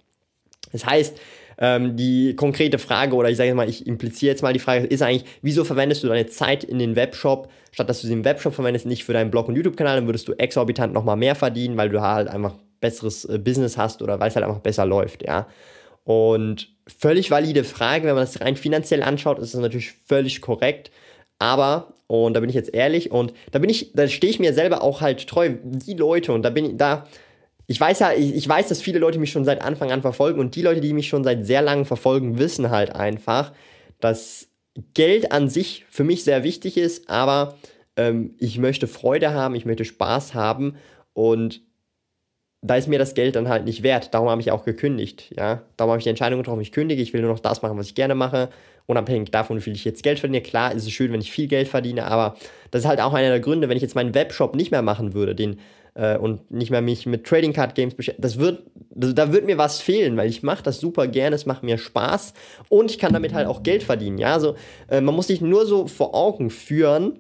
Das 0.71 0.85
heißt, 0.85 1.19
ähm, 1.59 1.97
die 1.97 2.35
konkrete 2.35 2.79
Frage, 2.79 3.15
oder 3.15 3.29
ich 3.29 3.37
sage 3.37 3.49
jetzt 3.49 3.57
mal, 3.57 3.69
ich 3.69 3.85
impliziere 3.85 4.31
jetzt 4.31 4.41
mal 4.41 4.53
die 4.53 4.59
Frage, 4.59 4.87
ist 4.87 5.01
eigentlich, 5.01 5.25
wieso 5.41 5.65
verwendest 5.65 6.03
du 6.03 6.07
deine 6.07 6.25
Zeit 6.27 6.63
in 6.63 6.79
den 6.79 6.95
Webshop, 6.95 7.49
statt 7.71 7.89
dass 7.89 8.01
du 8.01 8.07
sie 8.07 8.13
im 8.13 8.23
Webshop 8.23 8.55
verwendest, 8.55 8.85
nicht 8.85 9.03
für 9.03 9.13
deinen 9.13 9.29
Blog 9.29 9.49
und 9.49 9.55
YouTube-Kanal, 9.55 9.97
dann 9.97 10.07
würdest 10.07 10.27
du 10.27 10.33
exorbitant 10.33 10.93
nochmal 10.93 11.17
mehr 11.17 11.35
verdienen, 11.35 11.75
weil 11.75 11.89
du 11.89 12.01
halt 12.01 12.29
einfach 12.29 12.55
besseres 12.79 13.25
äh, 13.25 13.37
Business 13.37 13.77
hast 13.77 14.01
oder 14.01 14.19
weil 14.19 14.29
es 14.29 14.35
halt 14.35 14.45
einfach 14.45 14.61
besser 14.61 14.85
läuft, 14.85 15.23
ja. 15.23 15.47
Und 16.05 16.69
völlig 16.87 17.29
valide 17.29 17.63
Frage, 17.63 18.05
wenn 18.05 18.15
man 18.15 18.23
das 18.23 18.41
rein 18.41 18.55
finanziell 18.55 19.03
anschaut, 19.03 19.37
ist 19.37 19.53
das 19.53 19.61
natürlich 19.61 19.93
völlig 20.05 20.41
korrekt. 20.41 20.91
Aber, 21.39 21.93
und 22.07 22.33
da 22.33 22.39
bin 22.39 22.49
ich 22.49 22.55
jetzt 22.55 22.73
ehrlich, 22.73 23.11
und 23.11 23.33
da 23.51 23.59
bin 23.59 23.69
ich, 23.69 23.91
da 23.93 24.07
stehe 24.07 24.31
ich 24.31 24.39
mir 24.39 24.53
selber 24.53 24.81
auch 24.81 25.01
halt 25.01 25.27
treu, 25.27 25.51
die 25.61 25.93
Leute, 25.93 26.31
und 26.31 26.41
da 26.41 26.49
bin 26.49 26.65
ich, 26.65 26.77
da 26.77 27.05
ich 27.69 27.79
weiß 27.79 27.99
ja, 27.99 28.13
ich, 28.13 28.33
ich 28.33 28.49
weiß, 28.49 28.67
dass 28.67 28.81
viele 28.81 28.97
Leute 28.97 29.19
mich 29.19 29.31
schon 29.31 29.45
seit 29.45 29.61
Anfang 29.61 29.91
an 29.91 30.01
verfolgen 30.01 30.39
und 30.39 30.55
die 30.55 30.63
Leute, 30.63 30.81
die 30.81 30.91
mich 30.91 31.07
schon 31.07 31.23
seit 31.23 31.45
sehr 31.45 31.61
langem 31.61 31.85
verfolgen, 31.85 32.39
wissen 32.39 32.71
halt 32.71 32.95
einfach, 32.95 33.51
dass 33.99 34.47
Geld 34.95 35.31
an 35.31 35.49
sich 35.49 35.85
für 35.87 36.03
mich 36.03 36.23
sehr 36.23 36.43
wichtig 36.43 36.77
ist, 36.77 37.11
aber 37.11 37.59
ähm, 37.95 38.33
ich 38.39 38.57
möchte 38.57 38.87
Freude 38.87 39.35
haben, 39.35 39.53
ich 39.53 39.67
möchte 39.67 39.85
Spaß 39.85 40.33
haben 40.33 40.77
und 41.13 41.61
da 42.61 42.75
ist 42.75 42.87
mir 42.87 42.97
das 42.97 43.13
Geld 43.13 43.35
dann 43.35 43.47
halt 43.47 43.65
nicht 43.65 43.83
wert. 43.83 44.15
Darum 44.15 44.29
habe 44.29 44.41
ich 44.41 44.49
auch 44.49 44.65
gekündigt. 44.65 45.31
Ja? 45.37 45.61
Darum 45.77 45.91
habe 45.91 45.99
ich 45.99 46.05
die 46.05 46.09
Entscheidung 46.09 46.39
getroffen, 46.39 46.61
ich 46.61 46.71
kündige, 46.71 47.03
ich 47.03 47.13
will 47.13 47.21
nur 47.21 47.31
noch 47.31 47.39
das 47.39 47.61
machen, 47.61 47.77
was 47.77 47.85
ich 47.85 47.95
gerne 47.95 48.15
mache. 48.15 48.49
Unabhängig 48.89 49.29
davon, 49.29 49.57
wie 49.57 49.61
viel 49.61 49.73
ich 49.73 49.85
jetzt 49.85 50.01
Geld 50.01 50.17
verdiene. 50.17 50.41
Klar 50.41 50.73
ist 50.73 50.83
es 50.83 50.91
schön, 50.91 51.13
wenn 51.13 51.21
ich 51.21 51.31
viel 51.31 51.45
Geld 51.45 51.67
verdiene, 51.67 52.05
aber 52.05 52.35
das 52.71 52.81
ist 52.81 52.87
halt 52.87 52.99
auch 52.99 53.13
einer 53.13 53.29
der 53.29 53.39
Gründe, 53.39 53.69
wenn 53.69 53.77
ich 53.77 53.83
jetzt 53.83 53.93
meinen 53.93 54.15
Webshop 54.15 54.55
nicht 54.55 54.71
mehr 54.71 54.81
machen 54.81 55.13
würde, 55.13 55.35
den 55.35 55.59
äh, 55.93 56.17
und 56.17 56.49
nicht 56.49 56.71
mehr 56.71 56.81
mich 56.81 57.05
mit 57.05 57.23
Trading 57.23 57.53
Card 57.53 57.75
Games 57.75 57.93
beschäftigen. 57.93 58.23
Das 58.23 58.39
wird, 58.39 58.63
das, 58.89 59.13
da 59.13 59.31
wird 59.31 59.45
mir 59.45 59.59
was 59.59 59.79
fehlen, 59.79 60.17
weil 60.17 60.27
ich 60.27 60.41
mache 60.41 60.63
das 60.63 60.79
super 60.79 61.07
gerne, 61.07 61.35
es 61.35 61.45
macht 61.45 61.61
mir 61.61 61.77
Spaß 61.77 62.33
und 62.69 62.89
ich 62.89 62.97
kann 62.97 63.13
damit 63.13 63.31
halt 63.31 63.45
auch 63.45 63.61
Geld 63.61 63.83
verdienen. 63.83 64.17
Ja, 64.17 64.33
also 64.33 64.55
äh, 64.89 65.01
man 65.01 65.13
muss 65.13 65.27
sich 65.27 65.39
nur 65.39 65.67
so 65.67 65.85
vor 65.85 66.15
Augen 66.15 66.49
führen 66.49 67.19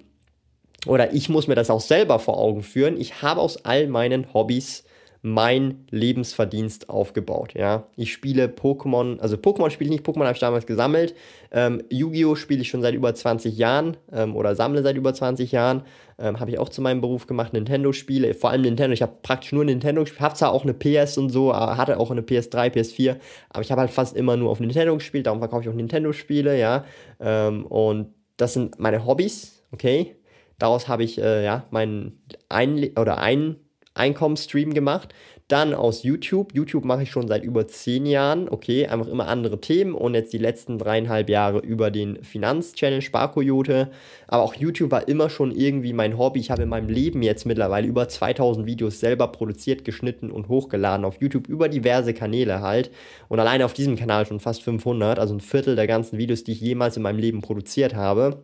oder 0.87 1.13
ich 1.13 1.29
muss 1.29 1.47
mir 1.47 1.53
das 1.53 1.69
auch 1.69 1.81
selber 1.81 2.17
vor 2.17 2.39
Augen 2.39 2.63
führen. 2.63 2.99
Ich 2.99 3.21
habe 3.21 3.41
aus 3.41 3.63
all 3.63 3.85
meinen 3.85 4.33
Hobbys 4.33 4.85
mein 5.21 5.85
Lebensverdienst 5.89 6.89
aufgebaut. 6.89 7.53
Ja, 7.53 7.87
ich 7.97 8.13
spiele 8.13 8.45
Pokémon, 8.45 9.19
also 9.19 9.35
Pokémon 9.35 9.69
spiele 9.69 9.89
ich 9.89 9.97
nicht, 9.97 10.05
Pokémon 10.05 10.23
habe 10.23 10.33
ich 10.33 10.39
damals 10.39 10.65
gesammelt. 10.65 11.13
Ähm, 11.51 11.83
Yu-Gi-Oh! 11.89 12.35
spiele 12.35 12.61
ich 12.61 12.69
schon 12.69 12.81
seit 12.81 12.93
über 12.93 13.13
20 13.13 13.57
Jahren 13.57 13.97
ähm, 14.13 14.35
oder 14.35 14.55
sammle 14.55 14.81
seit 14.81 14.95
über 14.95 15.13
20 15.13 15.51
Jahren. 15.51 15.83
Ähm, 16.17 16.39
habe 16.39 16.51
ich 16.51 16.59
auch 16.59 16.69
zu 16.69 16.81
meinem 16.81 17.01
Beruf 17.01 17.27
gemacht, 17.27 17.51
Nintendo-Spiele, 17.53 18.33
vor 18.33 18.49
allem 18.51 18.61
Nintendo. 18.61 18.93
Ich 18.93 19.01
habe 19.01 19.13
praktisch 19.21 19.51
nur 19.51 19.65
Nintendo 19.65 20.01
gespielt, 20.01 20.21
habe 20.21 20.35
zwar 20.35 20.53
auch 20.53 20.63
eine 20.63 20.73
PS 20.73 21.17
und 21.17 21.29
so, 21.29 21.53
hatte 21.53 21.99
auch 21.99 22.11
eine 22.11 22.21
PS3, 22.21 22.73
PS4, 22.73 23.17
aber 23.49 23.61
ich 23.61 23.71
habe 23.71 23.81
halt 23.81 23.91
fast 23.91 24.15
immer 24.15 24.37
nur 24.37 24.49
auf 24.49 24.59
Nintendo 24.59 24.95
gespielt, 24.95 25.27
darum 25.27 25.39
verkaufe 25.39 25.63
ich 25.63 25.69
auch 25.69 25.73
Nintendo-Spiele, 25.73 26.57
ja. 26.57 26.85
Ähm, 27.19 27.65
und 27.65 28.13
das 28.37 28.53
sind 28.53 28.79
meine 28.79 29.05
Hobbys, 29.05 29.63
okay. 29.71 30.15
Daraus 30.59 30.89
habe 30.89 31.03
ich 31.03 31.17
äh, 31.21 31.43
ja 31.43 31.65
meinen 31.71 32.21
ein 32.49 32.91
oder 32.97 33.19
einen 33.19 33.55
Einkommensstream 33.99 34.73
gemacht. 34.73 35.13
Dann 35.49 35.73
aus 35.73 36.03
YouTube. 36.03 36.53
YouTube 36.53 36.85
mache 36.85 37.01
ich 37.01 37.09
schon 37.09 37.27
seit 37.27 37.43
über 37.43 37.67
zehn 37.67 38.05
Jahren. 38.05 38.49
Okay, 38.49 38.85
einfach 38.85 39.07
immer 39.07 39.27
andere 39.27 39.59
Themen 39.59 39.95
und 39.95 40.13
jetzt 40.13 40.31
die 40.31 40.37
letzten 40.37 40.77
dreieinhalb 40.77 41.27
Jahre 41.27 41.57
über 41.57 41.89
den 41.89 42.23
Finanzchannel 42.23 43.01
Sparkoyote. 43.01 43.89
Aber 44.27 44.43
auch 44.43 44.53
YouTube 44.53 44.91
war 44.91 45.07
immer 45.07 45.31
schon 45.31 45.51
irgendwie 45.51 45.91
mein 45.93 46.19
Hobby. 46.19 46.39
Ich 46.39 46.51
habe 46.51 46.61
in 46.61 46.69
meinem 46.69 46.87
Leben 46.87 47.23
jetzt 47.23 47.47
mittlerweile 47.47 47.87
über 47.87 48.07
2000 48.07 48.67
Videos 48.67 48.99
selber 48.99 49.27
produziert, 49.29 49.85
geschnitten 49.85 50.29
und 50.29 50.49
hochgeladen 50.49 51.03
auf 51.03 51.19
YouTube 51.19 51.47
über 51.47 51.67
diverse 51.67 52.13
Kanäle 52.13 52.61
halt. 52.61 52.91
Und 53.27 53.39
alleine 53.39 53.65
auf 53.65 53.73
diesem 53.73 53.95
Kanal 53.95 54.27
schon 54.27 54.39
fast 54.39 54.61
500, 54.61 55.17
also 55.17 55.33
ein 55.33 55.39
Viertel 55.39 55.75
der 55.75 55.87
ganzen 55.87 56.19
Videos, 56.19 56.43
die 56.43 56.51
ich 56.51 56.61
jemals 56.61 56.95
in 56.95 57.01
meinem 57.01 57.17
Leben 57.17 57.41
produziert 57.41 57.95
habe. 57.95 58.43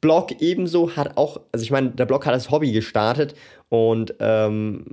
Blog 0.00 0.40
ebenso 0.40 0.96
hat 0.96 1.16
auch, 1.16 1.40
also 1.52 1.62
ich 1.62 1.70
meine, 1.70 1.90
der 1.90 2.06
Blog 2.06 2.26
hat 2.26 2.34
das 2.34 2.50
Hobby 2.50 2.72
gestartet 2.72 3.34
und 3.68 4.14
ähm, 4.20 4.84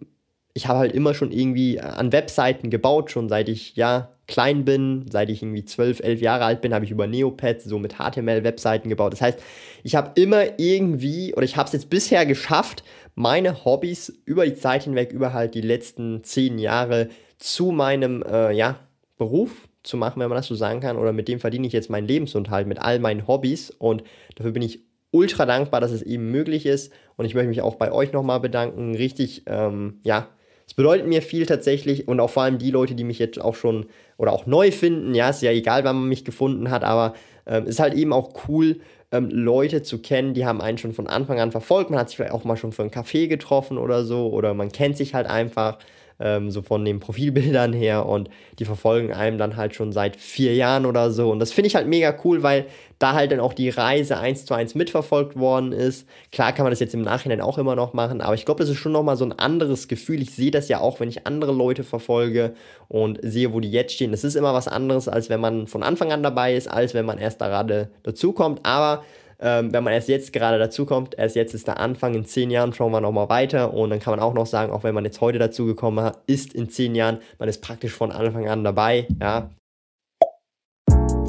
ich 0.54 0.68
habe 0.68 0.80
halt 0.80 0.94
immer 0.94 1.14
schon 1.14 1.32
irgendwie 1.32 1.80
an 1.80 2.12
Webseiten 2.12 2.70
gebaut, 2.70 3.12
schon 3.12 3.30
seit 3.30 3.50
ich 3.50 3.76
ja 3.76 4.16
klein 4.28 4.66
bin, 4.66 5.06
seit 5.12 5.30
ich 5.30 5.44
irgendwie 5.44 5.66
12, 5.66 6.00
11 6.00 6.22
Jahre 6.22 6.46
alt 6.46 6.62
bin, 6.62 6.74
habe 6.74 6.86
ich 6.86 6.92
über 6.92 7.08
Neopets 7.08 7.66
so 7.66 7.78
mit 7.78 7.96
HTML-Webseiten 7.98 8.90
gebaut. 8.90 9.14
Das 9.14 9.22
heißt, 9.22 9.40
ich 9.84 9.96
habe 9.96 10.20
immer 10.20 10.58
irgendwie, 10.58 11.34
oder 11.36 11.44
ich 11.44 11.58
habe 11.58 11.68
es 11.68 11.74
jetzt 11.74 11.90
bisher 11.90 12.26
geschafft, 12.26 12.84
meine 13.14 13.66
Hobbys 13.66 14.14
über 14.26 14.46
die 14.46 14.56
Zeit 14.56 14.84
hinweg, 14.84 15.12
über 15.12 15.34
halt 15.34 15.54
die 15.54 15.62
letzten 15.62 16.24
10 16.24 16.58
Jahre 16.58 17.10
zu 17.38 17.72
meinem 17.72 18.24
äh, 18.24 18.52
ja, 18.54 18.80
Beruf 19.18 19.68
zu 19.84 19.98
machen, 19.98 20.20
wenn 20.20 20.30
man 20.30 20.38
das 20.38 20.48
so 20.48 20.56
sagen 20.56 20.80
kann, 20.80 20.98
oder 20.98 21.14
mit 21.14 21.28
dem 21.28 21.40
verdiene 21.40 21.68
ich 21.68 21.74
jetzt 21.74 21.90
meinen 21.90 22.08
Lebensunterhalt 22.08 22.66
mit 22.66 22.80
all 22.80 23.00
meinen 23.00 23.28
Hobbys 23.28 23.70
und 23.70 24.04
dafür 24.36 24.52
bin 24.52 24.64
ich 24.64 24.80
ultra 25.16 25.46
dankbar, 25.46 25.82
dass 25.82 25.92
es 25.92 26.02
eben 26.02 26.30
möglich 26.30 26.66
ist 26.66 26.92
und 27.16 27.26
ich 27.26 27.34
möchte 27.34 27.50
mich 27.50 27.62
auch 27.62 27.76
bei 27.76 27.92
euch 27.92 28.12
nochmal 28.12 28.40
bedanken. 28.40 28.96
Richtig, 28.96 29.44
ähm, 29.48 30.00
ja, 30.04 30.28
es 30.68 30.74
bedeutet 30.74 31.08
mir 31.08 31.22
viel 31.22 31.46
tatsächlich 31.46 32.08
und 32.08 32.20
auch 32.20 32.30
vor 32.30 32.44
allem 32.44 32.58
die 32.58 32.72
Leute, 32.72 32.96
die 32.96 33.04
mich 33.04 33.20
jetzt 33.20 33.40
auch 33.40 33.56
schon 33.56 33.86
oder 34.18 34.34
auch 34.34 34.46
neu 34.46 34.72
finden. 34.72 35.14
Ja, 35.16 35.30
ist 35.30 35.42
ja 35.42 35.52
egal, 35.52 35.84
wann 35.84 35.96
man 35.96 36.10
mich 36.10 36.26
gefunden 36.26 36.70
hat, 36.70 36.84
aber 36.84 37.14
es 37.46 37.58
ähm, 37.58 37.68
ist 37.68 37.80
halt 37.80 37.94
eben 37.94 38.12
auch 38.12 38.34
cool, 38.48 38.80
ähm, 39.12 39.30
Leute 39.30 39.84
zu 39.84 40.00
kennen, 40.02 40.34
die 40.34 40.46
haben 40.46 40.62
einen 40.62 40.78
schon 40.78 40.94
von 40.94 41.08
Anfang 41.08 41.40
an 41.40 41.52
verfolgt. 41.52 41.92
Man 41.92 42.00
hat 42.00 42.10
sich 42.10 42.18
vielleicht 42.18 42.34
auch 42.34 42.44
mal 42.44 42.58
schon 42.58 42.72
für 42.72 42.82
einen 42.82 42.92
Kaffee 42.92 43.28
getroffen 43.28 43.78
oder 43.78 44.04
so 44.04 44.30
oder 44.30 44.54
man 44.54 44.72
kennt 44.72 44.98
sich 44.98 45.14
halt 45.14 45.28
einfach 45.28 45.78
ähm, 46.20 46.52
so 46.52 46.62
von 46.62 46.86
den 46.86 47.00
Profilbildern 47.00 47.74
her 47.74 48.06
und 48.06 48.30
die 48.60 48.66
verfolgen 48.66 49.14
einem 49.14 49.38
dann 49.38 49.58
halt 49.58 49.76
schon 49.76 49.92
seit 49.92 50.16
vier 50.16 50.56
Jahren 50.56 50.86
oder 50.86 51.12
so. 51.12 51.30
Und 51.30 51.40
das 51.40 51.52
finde 51.52 51.68
ich 51.68 51.76
halt 51.76 51.88
mega 51.88 52.16
cool, 52.24 52.44
weil 52.44 52.66
da 53.00 53.14
halt 53.14 53.32
dann 53.32 53.42
auch 53.42 53.54
die 53.54 53.70
Reise 53.70 54.18
eins 54.18 54.46
zu 54.46 54.54
eins 54.54 54.76
mitverfolgt 54.76 55.38
worden 55.38 55.74
ist. 55.74 56.08
Klar 56.32 56.54
kann 56.54 56.64
man 56.64 56.72
das 56.72 56.80
jetzt 56.80 56.94
im 56.94 57.02
Nachhinein 57.02 57.42
auch 57.42 57.58
immer 57.58 57.76
noch 57.76 57.94
machen, 57.94 58.22
aber 58.22 58.36
ich 58.36 58.46
glaube, 58.46 58.62
das 58.62 58.70
ist 58.70 58.78
schon 58.78 58.94
nochmal 58.94 59.18
so 59.18 59.26
ein 59.26 59.34
anderes 59.34 59.88
Gefühl. 59.88 60.22
Ich 60.22 60.32
sehe 60.32 60.52
das 60.52 60.70
ja 60.70 60.80
auch, 60.80 61.00
wenn 61.00 61.10
ich 61.10 61.28
andere 61.28 61.52
Leute 61.52 61.84
verfolge 61.84 62.54
und 62.88 63.20
sehe, 63.22 63.54
wo 63.54 63.60
die 63.60 63.72
jetzt 63.72 63.94
stehen. 63.94 64.12
Das 64.12 64.24
ist 64.24 64.36
immer 64.36 64.54
was 64.54 64.68
anderes, 64.68 65.08
als 65.10 65.30
wenn 65.30 65.42
man 65.42 65.68
von 65.68 65.84
Anfang 65.84 66.12
an 66.14 66.24
dabei 66.24 66.56
ist, 66.56 66.68
als 66.68 66.94
wenn 66.94 67.06
man 67.06 67.18
erst 67.18 67.40
gerade 67.40 67.90
dazukommt. 68.04 68.62
Aber 68.64 69.04
ähm, 69.40 69.74
wenn 69.74 69.84
man 69.84 69.94
erst 69.94 70.08
jetzt 70.08 70.34
gerade 70.34 70.60
dazukommt, 70.60 71.16
erst 71.18 71.36
jetzt 71.36 71.54
ist 71.54 71.68
der 71.68 71.80
Anfang, 71.80 72.14
in 72.14 72.26
zehn 72.26 72.50
Jahren 72.52 72.74
schauen 72.74 72.92
wir 72.92 73.02
nochmal 73.02 73.30
weiter 73.30 73.74
und 73.74 73.90
dann 73.90 74.00
kann 74.00 74.12
man 74.12 74.20
auch 74.20 74.34
noch 74.34 74.46
sagen, 74.46 74.72
auch 74.72 74.84
wenn 74.84 74.96
man 74.96 75.06
jetzt 75.06 75.22
heute 75.22 75.40
dazugekommen 75.40 76.12
ist, 76.28 76.54
in 76.54 76.70
zehn 76.70 76.96
Jahren, 76.96 77.20
man 77.40 77.50
ist 77.50 77.62
praktisch 77.62 77.94
von 77.94 78.12
Anfang 78.12 78.48
an 78.48 78.64
dabei, 78.64 79.08
ja. 79.20 79.50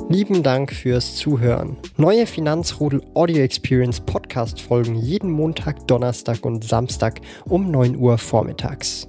Lieben 0.09 0.45
Dank 0.45 0.73
fürs 0.73 1.17
Zuhören. 1.17 1.77
Neue 1.97 2.27
Finanzrudel 2.27 3.03
Audio 3.15 3.39
Experience 3.39 4.01
Podcast 4.01 4.61
folgen 4.61 4.95
jeden 4.95 5.33
Montag, 5.33 5.89
Donnerstag 5.89 6.47
und 6.47 6.63
Samstag 6.63 7.21
um 7.45 7.73
9 7.73 7.97
Uhr 7.97 8.17
vormittags. 8.17 9.09